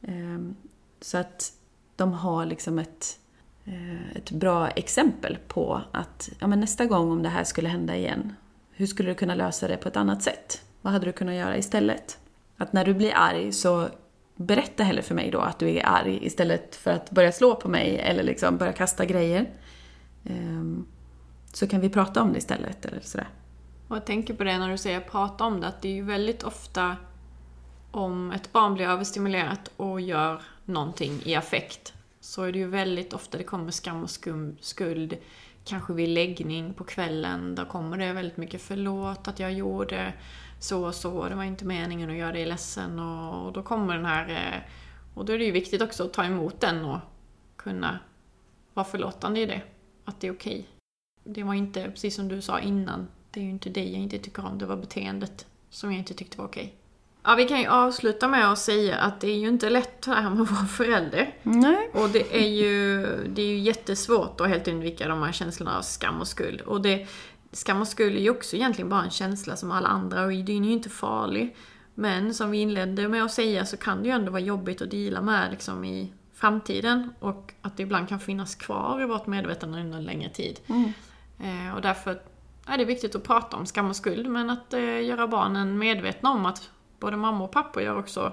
Ehm, 0.03 0.57
så 1.01 1.19
att 1.19 1.53
de 1.97 2.13
har 2.13 2.47
liksom 2.47 2.79
ett, 2.79 3.19
eh, 3.65 4.17
ett 4.17 4.31
bra 4.31 4.69
exempel 4.69 5.39
på 5.49 5.83
att 5.93 6.29
ja, 6.39 6.47
men 6.47 6.61
nästa 6.61 6.87
gång 6.87 7.11
om 7.11 7.23
det 7.23 7.29
här 7.29 7.45
skulle 7.45 7.69
hända 7.69 7.97
igen, 7.97 8.35
hur 8.71 8.87
skulle 8.87 9.11
du 9.11 9.15
kunna 9.15 9.35
lösa 9.35 9.69
det 9.69 9.77
på 9.77 9.89
ett 9.89 9.97
annat 9.97 10.23
sätt? 10.23 10.63
Vad 10.83 10.93
hade 10.93 11.07
du 11.07 11.13
kunnat 11.13 11.35
göra 11.35 11.57
istället? 11.57 12.19
Att 12.57 12.73
när 12.73 12.85
du 12.85 12.95
blir 12.95 13.13
arg 13.15 13.53
så 13.53 13.89
berätta 14.37 14.85
hellre 14.85 15.03
för 15.03 15.15
mig 15.15 15.31
då 15.31 15.41
att 15.41 15.59
du 15.59 15.71
är 15.71 15.87
arg 15.87 16.19
istället 16.23 16.77
för 16.77 16.91
att 16.91 17.11
börja 17.11 17.33
slå 17.33 17.55
på 17.55 17.69
mig 17.69 17.99
eller 17.99 18.23
liksom 18.23 18.57
börja 18.57 18.73
kasta 18.73 19.05
grejer. 19.05 19.51
Ehm, 20.25 20.87
så 21.53 21.67
kan 21.67 21.81
vi 21.81 21.89
prata 21.89 22.23
om 22.23 22.33
det 22.33 22.39
istället 22.39 22.85
eller 22.85 23.01
sådär. 23.01 23.29
Och 23.89 23.97
jag 23.97 24.07
tänker 24.07 24.35
på 24.35 24.45
det 24.45 24.59
när 24.59 24.71
du 24.71 24.79
säger 24.79 25.01
prata 25.01 25.45
om 25.45 25.61
det, 25.61 25.67
att 25.67 25.83
det 25.83 25.89
är 25.89 25.95
ju 25.95 26.03
väldigt 26.03 26.43
ofta 26.43 26.97
om 27.91 28.33
ett 28.33 28.53
barn 28.53 28.75
blir 28.75 28.87
överstimulerat 28.87 29.71
och 29.77 30.01
gör 30.01 30.43
någonting 30.65 31.21
i 31.25 31.35
affekt 31.35 31.93
så 32.21 32.43
är 32.43 32.53
det 32.53 32.59
ju 32.59 32.69
väldigt 32.69 33.13
ofta 33.13 33.39
det 33.39 33.45
kommer 33.45 33.71
skam 33.71 34.03
och 34.03 34.11
skum, 34.11 34.57
skuld. 34.61 35.17
Kanske 35.65 35.93
vid 35.93 36.09
läggning 36.09 36.75
på 36.75 36.85
kvällen, 36.85 37.55
då 37.55 37.65
kommer 37.65 37.99
det 37.99 38.13
väldigt 38.13 38.37
mycket 38.37 38.63
förlåt 38.63 39.29
att 39.29 39.41
jag 39.41 39.53
gjorde 39.53 40.13
så 40.59 40.85
och 40.87 40.95
så, 40.95 41.29
det 41.29 41.35
var 41.35 41.45
inte 41.45 41.65
meningen 41.65 42.11
att 42.11 42.17
göra 42.17 42.33
dig 42.33 42.47
ledsen 42.47 42.99
och, 42.99 43.47
och 43.47 43.53
då 43.53 43.63
kommer 43.63 43.95
den 43.95 44.05
här... 44.07 44.29
eh, 44.31 44.61
Och 45.15 45.25
då 45.25 45.33
är 45.33 45.39
det 45.39 45.45
ju 45.45 45.53
viktigt 45.53 45.83
också 45.83 46.05
att 46.05 46.13
ta 46.13 46.25
emot 46.25 46.61
den 46.61 46.85
och 46.85 46.99
kunna 47.57 47.99
vara 48.75 48.87
förlåtande 48.87 49.41
i 49.41 49.47
det. 49.47 49.63
Att 50.05 50.21
det 50.21 50.27
är 50.27 50.33
okej. 50.33 50.67
Det 51.25 51.43
var 51.43 51.55
inte, 51.55 51.91
precis 51.91 52.15
som 52.17 52.29
du 52.29 52.43
sa 52.43 52.61
innan, 52.61 53.09
det 53.31 53.41
är 53.41 53.45
ju 53.45 53.51
inte 53.51 53.71
dig 53.71 53.93
jag 53.93 54.03
inte 54.03 54.19
tycker 54.19 54.47
om, 54.47 54.59
det 54.59 54.67
var 54.67 54.77
beteendet 54.77 55.47
som 55.71 55.91
jag 55.91 55.99
inte 55.99 56.15
tyckte 56.15 56.39
var 56.39 56.45
okej. 56.47 56.75
Ja, 57.23 57.35
vi 57.35 57.49
kan 57.49 57.61
ju 57.61 57.67
avsluta 57.67 58.29
med 58.29 58.53
att 58.53 58.59
säga 58.59 58.97
att 58.97 59.21
det 59.21 59.29
är 59.29 59.37
ju 59.37 59.49
inte 59.49 59.71
lätt 59.71 60.03
det 60.03 60.11
här 60.15 60.31
med 60.31 60.43
att 60.43 60.51
vara 60.51 60.67
förälder. 60.67 61.35
Nej. 61.43 61.91
Och 61.95 62.09
det 62.09 62.37
är 62.45 62.49
ju, 62.49 63.03
det 63.29 63.43
är 63.43 63.47
ju 63.47 63.59
jättesvårt 63.59 64.41
att 64.41 64.49
helt 64.49 64.69
undvika 64.69 65.09
de 65.09 65.23
här 65.23 65.33
känslorna 65.33 65.79
av 65.79 65.83
skam 65.83 66.21
och 66.21 66.29
skuld. 66.29 66.61
Och 66.61 66.81
det, 66.81 67.07
skam 67.57 67.81
och 67.81 67.89
skuld 67.89 68.17
är 68.17 68.21
ju 68.21 68.31
också 68.31 68.57
egentligen 68.57 68.89
bara 68.89 69.05
en 69.05 69.11
känsla 69.11 69.57
som 69.57 69.71
alla 69.71 69.89
andra 69.89 70.25
och 70.25 70.33
den 70.33 70.65
är 70.65 70.69
ju 70.69 70.73
inte 70.73 70.91
farlig. 70.91 71.57
Men 71.95 72.35
som 72.35 72.51
vi 72.51 72.59
inledde 72.59 73.09
med 73.09 73.25
att 73.25 73.33
säga 73.33 73.67
så 73.67 73.77
kan 73.77 74.03
det 74.03 74.09
ju 74.09 74.15
ändå 74.15 74.33
vara 74.33 74.43
jobbigt 74.43 74.83
att 74.83 74.91
dela 74.91 75.23
med 75.23 75.51
liksom 75.51 75.85
i 75.85 76.13
framtiden. 76.35 77.15
Och 77.19 77.53
att 77.63 77.77
det 77.77 77.83
ibland 77.83 78.09
kan 78.09 78.21
finnas 78.21 78.55
kvar 78.55 79.03
i 79.03 79.05
vårt 79.05 79.27
medvetande 79.27 79.81
under 79.81 79.99
en 79.99 80.05
längre 80.05 80.31
tid. 80.31 80.61
Mm. 80.67 80.93
Eh, 81.39 81.75
och 81.75 81.83
därför 81.83 82.21
är 82.67 82.79
det 82.79 82.85
viktigt 82.85 83.15
att 83.15 83.25
prata 83.25 83.57
om 83.57 83.67
skam 83.67 83.89
och 83.89 83.97
skuld, 83.97 84.27
men 84.27 84.51
att 84.51 84.73
eh, 84.73 85.05
göra 85.05 85.27
barnen 85.27 85.79
medvetna 85.79 86.31
om 86.31 86.47
att 86.47 86.71
både 87.01 87.17
mamma 87.17 87.45
och 87.45 87.53
pappa 87.53 87.83
gör 87.83 87.99
också 87.99 88.33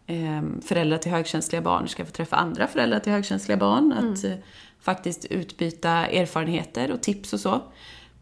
eh, 0.06 0.42
föräldrar 0.62 0.98
till 0.98 1.12
högkänsliga 1.12 1.62
barn 1.62 1.88
ska 1.88 2.04
få 2.04 2.10
träffa 2.10 2.36
andra 2.36 2.66
föräldrar 2.66 3.00
till 3.00 3.12
högkänsliga 3.12 3.56
barn. 3.56 3.92
Att 3.92 4.24
eh, 4.24 4.34
faktiskt 4.80 5.24
utbyta 5.24 5.90
erfarenheter 5.90 6.92
och 6.92 7.00
tips 7.00 7.32
och 7.32 7.40
så. 7.40 7.62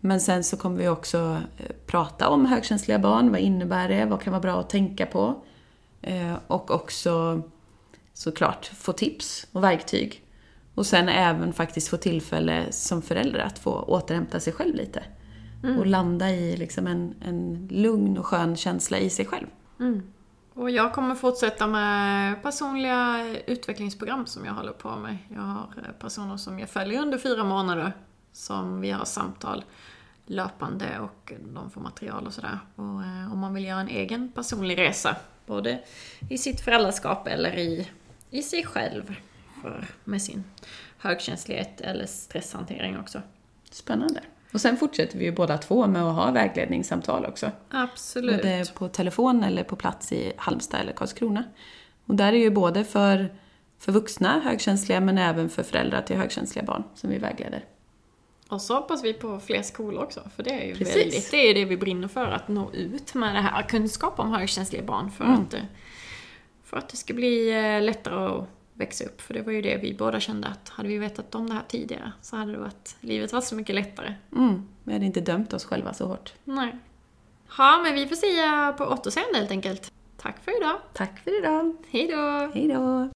Men 0.01 0.21
sen 0.21 0.45
så 0.45 0.57
kommer 0.57 0.77
vi 0.77 0.89
också 0.89 1.19
eh, 1.57 1.67
prata 1.87 2.29
om 2.29 2.47
högkänsliga 2.47 2.99
barn. 2.99 3.31
Vad 3.31 3.41
innebär 3.41 3.89
det? 3.89 4.05
Vad 4.05 4.21
kan 4.21 4.31
vara 4.31 4.43
bra 4.43 4.61
att 4.61 4.71
tänka 4.71 5.07
på? 5.07 5.43
Eh, 6.03 6.35
och 6.47 6.71
också 6.71 7.43
såklart 8.13 8.67
få 8.67 8.93
tips 8.93 9.47
och 9.53 9.65
verktyg. 9.65 10.25
Och 10.75 10.87
sen 10.87 11.09
även 11.09 11.53
faktiskt 11.53 11.89
få 11.89 11.97
tillfälle 11.97 12.67
som 12.73 13.03
förälder 13.03 13.41
att 13.41 13.59
få 13.59 13.71
återhämta 13.71 14.41
sig 14.41 14.53
själv 14.53 14.75
lite. 14.75 15.03
Och 15.79 15.87
landa 15.87 16.31
i 16.31 16.57
liksom 16.57 16.87
en, 16.87 17.15
en 17.25 17.69
lugn 17.71 18.19
och 18.19 18.27
skön 18.27 18.57
känsla 18.57 18.99
i 18.99 19.11
sig 19.11 19.27
själv. 19.27 19.47
Och 20.55 20.71
jag 20.71 20.95
kommer 20.95 21.15
fortsätta 21.15 21.67
med 21.67 22.43
personliga 22.43 23.27
utvecklingsprogram 23.47 24.27
som 24.27 24.45
jag 24.45 24.53
håller 24.53 24.73
på 24.73 24.97
med. 24.97 25.19
Jag 25.29 25.41
har 25.41 25.69
eh, 25.77 25.93
personer 25.99 26.37
som 26.37 26.59
jag 26.59 26.69
följer 26.69 27.03
under 27.03 27.19
fyra 27.19 27.45
månader 27.45 27.93
som 28.33 28.81
vi 28.81 28.91
har 28.91 29.05
samtal 29.05 29.65
löpande 30.31 30.99
och 30.99 31.33
de 31.55 31.71
får 31.71 31.81
material 31.81 32.27
och 32.27 32.33
sådär. 32.33 32.59
Och 32.75 32.85
eh, 32.85 33.33
om 33.33 33.39
man 33.39 33.55
vill 33.55 33.65
göra 33.65 33.81
en 33.81 33.89
egen 33.89 34.33
personlig 34.33 34.79
resa, 34.79 35.17
både 35.47 35.81
i 36.29 36.39
sitt 36.39 36.61
föräldraskap 36.61 37.27
eller 37.27 37.59
i, 37.59 37.89
i 38.31 38.43
sig 38.43 38.65
själv 38.65 39.17
för, 39.63 39.87
med 40.05 40.23
sin 40.23 40.45
högkänslighet 40.99 41.81
eller 41.81 42.07
stresshantering 42.07 42.99
också. 42.99 43.23
Spännande. 43.71 44.21
Och 44.53 44.61
sen 44.61 44.77
fortsätter 44.77 45.19
vi 45.19 45.25
ju 45.25 45.33
båda 45.33 45.59
två 45.59 45.87
med 45.87 46.03
att 46.03 46.15
ha 46.15 46.31
vägledningssamtal 46.31 47.27
också. 47.27 47.51
Absolut. 47.71 48.37
Både 48.37 48.65
på 48.75 48.89
telefon 48.89 49.45
eller 49.45 49.65
på 49.65 49.77
plats 49.77 50.13
i 50.13 50.33
Halmstad 50.37 50.81
eller 50.81 50.93
Karlskrona. 50.93 51.45
Och 52.07 52.15
där 52.15 52.33
är 52.33 52.39
ju 52.39 52.51
både 52.51 52.85
för, 52.85 53.35
för 53.79 53.93
vuxna 53.93 54.41
högkänsliga 54.41 55.01
men 55.01 55.19
även 55.19 55.49
för 55.49 55.63
föräldrar 55.63 56.03
till 56.03 56.17
högkänsliga 56.17 56.65
barn 56.65 56.85
som 56.95 57.11
vi 57.11 57.19
vägleder. 57.19 57.65
Och 58.51 58.63
så 58.63 58.75
hoppas 58.75 59.05
vi 59.05 59.13
på 59.13 59.41
fler 59.41 59.63
skolor 59.63 60.03
också, 60.03 60.21
för 60.37 60.43
det 60.43 60.51
är 60.51 60.67
ju 60.67 60.75
Precis. 60.75 60.97
väldigt, 60.97 61.31
det 61.31 61.37
är 61.37 61.55
det 61.55 61.65
vi 61.65 61.77
brinner 61.77 62.09
för, 62.09 62.27
att 62.27 62.49
nå 62.49 62.71
ut 62.73 63.15
med 63.15 63.35
det 63.35 63.41
här 63.41 63.63
kunskap 63.63 64.19
om 64.21 64.31
högkänsliga 64.33 64.83
barn 64.83 65.11
för, 65.11 65.25
Mm. 65.25 65.41
att, 65.41 65.55
för 66.65 66.77
att 66.77 66.89
det 66.89 66.97
ska 66.97 67.15
bli 67.15 67.51
eh, 67.51 67.83
lättare 67.83 68.15
att 68.15 68.45
växa 68.75 69.05
upp. 69.05 69.21
För 69.21 69.35
det 69.35 69.43
var 69.43 69.53
ju 69.53 69.63
det 69.63 69.77
vi 69.83 69.95
båda 69.95 70.21
kände 70.21 70.49
att 70.49 70.69
hade 70.69 70.89
vi 70.89 70.99
vetat 70.99 71.35
om 71.35 71.47
det 71.49 71.55
här 71.55 71.63
tidigare 71.69 72.13
så 72.23 72.37
hade 72.37 72.53
det 72.53 72.59
varit, 72.59 72.97
livet 73.01 73.33
varit 73.33 73.45
så 73.45 73.55
mycket 73.55 73.75
lättare. 73.75 74.15
Mm, 74.37 74.69
vi 74.85 74.93
hade 74.93 75.05
inte 75.07 75.21
dömt 75.21 75.53
oss 75.53 75.65
själva 75.65 75.95
så 75.95 76.07
hårt. 76.07 76.33
Nej. 76.45 76.79
Ja, 77.59 77.81
men 77.83 77.95
vi 77.95 78.07
får 78.07 78.17
säga 78.17 78.75
på 78.79 78.85
återseende 78.85 79.39
helt 79.39 79.51
enkelt. 79.51 79.93
Tack 80.17 80.45
för 80.45 80.57
idag. 80.61 80.77
Tack 80.93 81.21
för 81.25 81.39
idag. 81.39 81.77
Hej 81.91 82.07
då! 82.07 82.51
Hej 82.55 82.69
då! 82.69 83.11